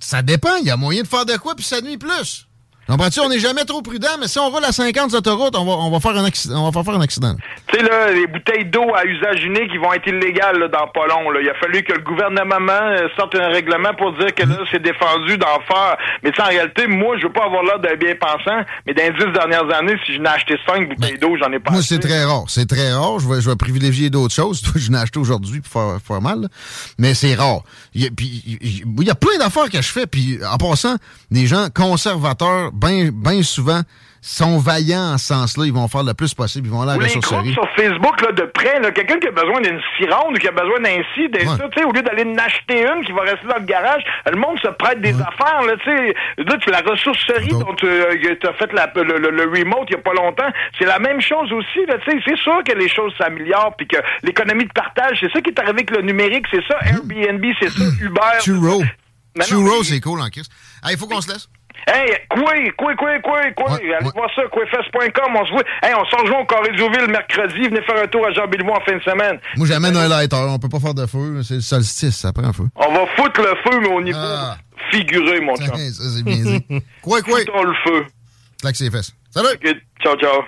Ça 0.00 0.22
dépend. 0.22 0.56
Il 0.60 0.66
y 0.66 0.70
a 0.70 0.76
moyen 0.76 1.02
de 1.02 1.08
faire 1.08 1.24
de 1.24 1.36
quoi, 1.36 1.54
puis 1.54 1.64
ça 1.64 1.80
nuit 1.80 1.98
plus. 1.98 2.47
Comprends-tu? 2.88 3.20
On 3.20 3.28
n'est 3.28 3.38
jamais 3.38 3.64
trop 3.64 3.82
prudent, 3.82 4.16
mais 4.18 4.28
si 4.28 4.38
on 4.38 4.48
roule 4.48 4.64
à 4.64 4.72
50 4.72 5.10
sur 5.10 5.18
l'autoroute, 5.18 5.54
on 5.58 5.64
va, 5.66 5.72
on 5.72 5.90
va 5.90 6.00
faire 6.00 6.16
un 6.16 6.24
accident. 6.24 6.66
On 6.66 6.70
va 6.70 6.82
faire 6.82 6.94
un 6.94 7.02
accident. 7.02 7.36
Tu 7.66 7.76
sais, 7.76 7.82
là, 7.82 8.12
les 8.12 8.26
bouteilles 8.26 8.64
d'eau 8.64 8.94
à 8.94 9.04
usage 9.04 9.44
unique, 9.44 9.70
ils 9.74 9.78
vont 9.78 9.92
être 9.92 10.06
illégales 10.06 10.58
là, 10.58 10.68
dans 10.68 10.86
pas 10.86 11.06
long. 11.06 11.30
Là. 11.30 11.40
Il 11.42 11.50
a 11.50 11.54
fallu 11.54 11.82
que 11.82 11.92
le 11.92 12.00
gouvernement 12.00 12.62
euh, 12.70 13.08
sorte 13.14 13.34
un 13.34 13.48
règlement 13.48 13.92
pour 13.92 14.16
dire 14.16 14.34
que 14.34 14.42
là, 14.44 14.56
c'est 14.70 14.80
défendu 14.80 15.36
d'en 15.36 15.60
faire. 15.68 15.98
Mais 16.22 16.32
en 16.40 16.46
réalité, 16.46 16.86
moi, 16.86 17.18
je 17.18 17.26
veux 17.26 17.32
pas 17.32 17.44
avoir 17.44 17.62
l'air 17.62 17.78
d'un 17.78 17.94
bien 17.96 18.14
pensant, 18.18 18.64
mais 18.86 18.94
dans 18.94 19.02
les 19.02 19.12
dix 19.12 19.32
dernières 19.34 19.70
années, 19.76 19.96
si 20.06 20.14
je 20.14 20.20
n'ai 20.20 20.28
acheté 20.28 20.56
cinq 20.66 20.88
bouteilles 20.88 21.18
d'eau, 21.18 21.36
j'en 21.36 21.52
ai 21.52 21.58
pas 21.58 21.72
Moi, 21.72 21.82
c'est 21.82 21.98
très 21.98 22.24
rare. 22.24 22.44
C'est 22.48 22.66
très 22.66 22.90
rare. 22.92 23.18
Je 23.18 23.28
vais, 23.28 23.42
je 23.42 23.50
vais 23.50 23.56
privilégier 23.56 24.08
d'autres 24.08 24.34
choses. 24.34 24.62
je 24.76 24.90
n'ai 24.90 24.98
acheté 24.98 25.18
aujourd'hui 25.18 25.60
pour 25.60 25.72
faire, 25.72 25.98
faire 26.02 26.22
mal. 26.22 26.48
Mais 26.96 27.12
c'est 27.12 27.34
rare. 27.34 27.60
Il 27.92 28.02
y, 28.02 28.06
a, 28.06 28.10
puis, 28.10 28.42
il 28.62 29.04
y 29.04 29.10
a 29.10 29.14
plein 29.14 29.36
d'affaires 29.38 29.68
que 29.68 29.82
je 29.82 29.92
fais. 29.92 30.06
Puis 30.06 30.38
en 30.50 30.56
passant, 30.56 30.96
des 31.30 31.46
gens 31.46 31.68
conservateurs, 31.74 32.72
bien 32.78 33.10
ben 33.12 33.42
souvent, 33.42 33.82
sont 34.20 34.58
vaillants 34.58 35.14
en 35.14 35.18
ce 35.18 35.26
sens-là. 35.26 35.64
Ils 35.66 35.72
vont 35.72 35.88
faire 35.88 36.02
le 36.02 36.14
plus 36.14 36.34
possible. 36.34 36.66
Ils 36.66 36.70
vont 36.70 36.82
aller 36.82 36.92
à 36.92 36.96
la 36.96 37.04
ressourcerie. 37.04 37.52
sur 37.52 37.68
Facebook, 37.76 38.20
là, 38.20 38.32
de 38.32 38.42
près, 38.42 38.80
quelqu'un 38.92 39.18
qui 39.18 39.28
a 39.28 39.30
besoin 39.30 39.60
d'une 39.60 39.80
sironde 39.96 40.36
ou 40.36 40.38
qui 40.38 40.48
a 40.48 40.52
besoin 40.52 40.80
d'un 40.80 41.02
ci, 41.14 41.28
d'un 41.28 41.56
ça, 41.56 41.68
tu 41.68 41.80
sais, 41.80 41.84
au 41.84 41.92
lieu 41.92 42.02
d'aller 42.02 42.24
en 42.24 42.36
acheter 42.36 42.82
une 42.82 43.04
qui 43.04 43.12
va 43.12 43.22
rester 43.22 43.46
dans 43.46 43.58
le 43.58 43.64
garage, 43.64 44.02
le 44.30 44.36
monde 44.36 44.58
se 44.60 44.68
prête 44.68 45.00
des 45.00 45.14
affaires, 45.14 45.62
là, 45.62 45.74
tu 45.82 45.90
sais. 45.90 46.14
Là, 46.38 46.56
tu 46.60 46.70
la 46.70 46.80
ressourcerie 46.80 47.48
dont 47.48 47.74
tu 47.74 47.86
euh, 47.86 48.34
as 48.42 48.52
fait 48.54 48.72
le, 48.72 49.50
remote 49.50 49.86
il 49.88 49.92
y 49.92 49.96
a 49.96 50.02
pas 50.02 50.14
longtemps. 50.14 50.50
C'est 50.78 50.86
la 50.86 50.98
même 50.98 51.20
chose 51.20 51.52
aussi, 51.52 51.80
tu 51.86 52.10
sais. 52.10 52.18
C'est 52.26 52.38
sûr 52.38 52.62
que 52.64 52.72
les 52.72 52.88
choses 52.88 53.12
s'améliorent 53.18 53.74
puis 53.76 53.86
que 53.86 53.98
l'économie 54.22 54.64
de 54.64 54.72
partage, 54.72 55.18
c'est 55.20 55.32
ça 55.32 55.40
qui 55.40 55.50
est 55.50 55.58
arrivé 55.58 55.78
avec 55.78 55.90
le 55.90 56.02
numérique, 56.02 56.46
c'est 56.50 56.64
ça. 56.66 56.78
Mm. 56.82 57.12
Airbnb, 57.12 57.44
c'est 57.60 57.70
ça. 57.70 57.84
Uber. 58.00 58.20
Churro. 58.40 58.82
Churro, 59.42 59.84
c'est 59.84 60.00
cool 60.00 60.20
en 60.20 60.28
crise. 60.28 60.48
Il 60.90 60.96
faut 60.96 61.06
qu'on 61.06 61.20
se 61.20 61.30
laisse. 61.30 61.48
Hey, 61.86 62.18
quoi, 62.28 62.54
quoi, 62.76 62.94
quoi, 62.96 63.18
quoi, 63.20 63.50
quoi. 63.56 63.76
Allez 63.76 64.10
voir 64.14 64.30
ça, 64.34 64.42
quoifest.com. 64.50 65.36
On 65.36 65.46
se 65.46 65.52
voit. 65.52 65.62
Hey, 65.82 65.94
on 65.94 66.04
s'en 66.06 66.22
rejoint 66.22 66.40
au 66.40 66.44
Corée 66.44 66.70
le 66.70 67.06
mercredi. 67.06 67.68
Venez 67.68 67.82
faire 67.82 68.02
un 68.02 68.06
tour 68.06 68.26
à 68.26 68.32
Jean-Billebois 68.32 68.76
en 68.76 68.84
fin 68.84 68.96
de 68.96 69.02
semaine. 69.02 69.38
Moi, 69.56 69.66
j'amène 69.66 69.96
un 69.96 70.08
lighter. 70.08 70.36
On 70.36 70.58
peut 70.58 70.68
pas 70.68 70.80
faire 70.80 70.94
de 70.94 71.06
feu. 71.06 71.42
C'est 71.42 71.54
le 71.54 71.60
solstice, 71.60 72.16
ça 72.16 72.32
prend 72.32 72.44
un 72.44 72.52
feu. 72.52 72.64
On 72.76 72.92
va 72.92 73.06
foutre 73.16 73.40
le 73.40 73.54
feu, 73.64 73.80
mais 73.80 73.88
au 73.88 74.02
niveau 74.02 74.18
ah. 74.20 74.56
figuré, 74.90 75.40
mon 75.40 75.56
chum. 75.56 75.76
ça, 75.76 76.04
c'est 76.16 76.24
bien 76.24 76.36
dit. 76.36 76.64
quoi, 77.02 77.22
quoi. 77.22 77.38
Foutons 77.40 77.62
le 77.62 77.74
feu. 77.84 78.06
Claque 78.60 78.76
ses 78.76 78.90
fesses. 78.90 79.14
Salut! 79.30 79.58
Ciao, 80.02 80.16
ciao. 80.16 80.42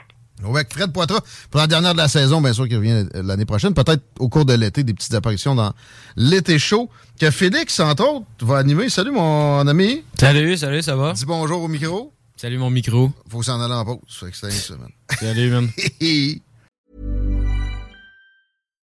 Avec 0.48 0.72
Fred 0.72 0.92
Poitras, 0.92 1.20
pour 1.50 1.60
la 1.60 1.66
dernière 1.66 1.92
de 1.92 1.98
la 1.98 2.08
saison, 2.08 2.40
bien 2.40 2.52
sûr, 2.52 2.68
qui 2.68 2.76
revient 2.76 3.06
l'année 3.14 3.44
prochaine. 3.44 3.74
Peut-être 3.74 4.02
au 4.18 4.28
cours 4.28 4.44
de 4.44 4.54
l'été, 4.54 4.82
des 4.84 4.94
petites 4.94 5.14
apparitions 5.14 5.54
dans 5.54 5.72
l'été 6.16 6.58
chaud. 6.58 6.88
Que 7.18 7.30
Félix, 7.30 7.78
entre 7.80 8.04
autres, 8.04 8.26
va 8.40 8.58
animer. 8.58 8.88
Salut, 8.88 9.12
mon 9.12 9.66
ami. 9.66 10.02
Salut, 10.18 10.56
salut, 10.56 10.82
ça 10.82 10.96
va? 10.96 11.12
Dis 11.12 11.26
bonjour 11.26 11.62
au 11.62 11.68
micro. 11.68 12.12
Salut, 12.36 12.58
mon 12.58 12.70
micro. 12.70 13.10
Faut 13.28 13.42
s'en 13.42 13.60
aller 13.60 13.74
en 13.74 13.84
pause. 13.84 13.98
Fait 14.08 14.30
que 14.30 14.36
c'est 14.36 14.46
une 14.46 14.52
semaine. 14.52 14.92
Salut, 15.18 15.50
man. 15.50 15.68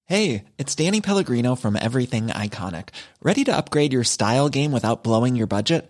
hey, 0.07 0.43
it's 0.59 0.75
Danny 0.75 1.01
Pellegrino 1.01 1.55
from 1.55 1.75
Everything 1.75 2.27
Iconic. 2.27 2.89
Ready 3.23 3.43
to 3.45 3.51
upgrade 3.51 3.93
your 3.93 4.03
style 4.03 4.49
game 4.49 4.71
without 4.71 5.03
blowing 5.03 5.35
your 5.35 5.47
budget? 5.47 5.89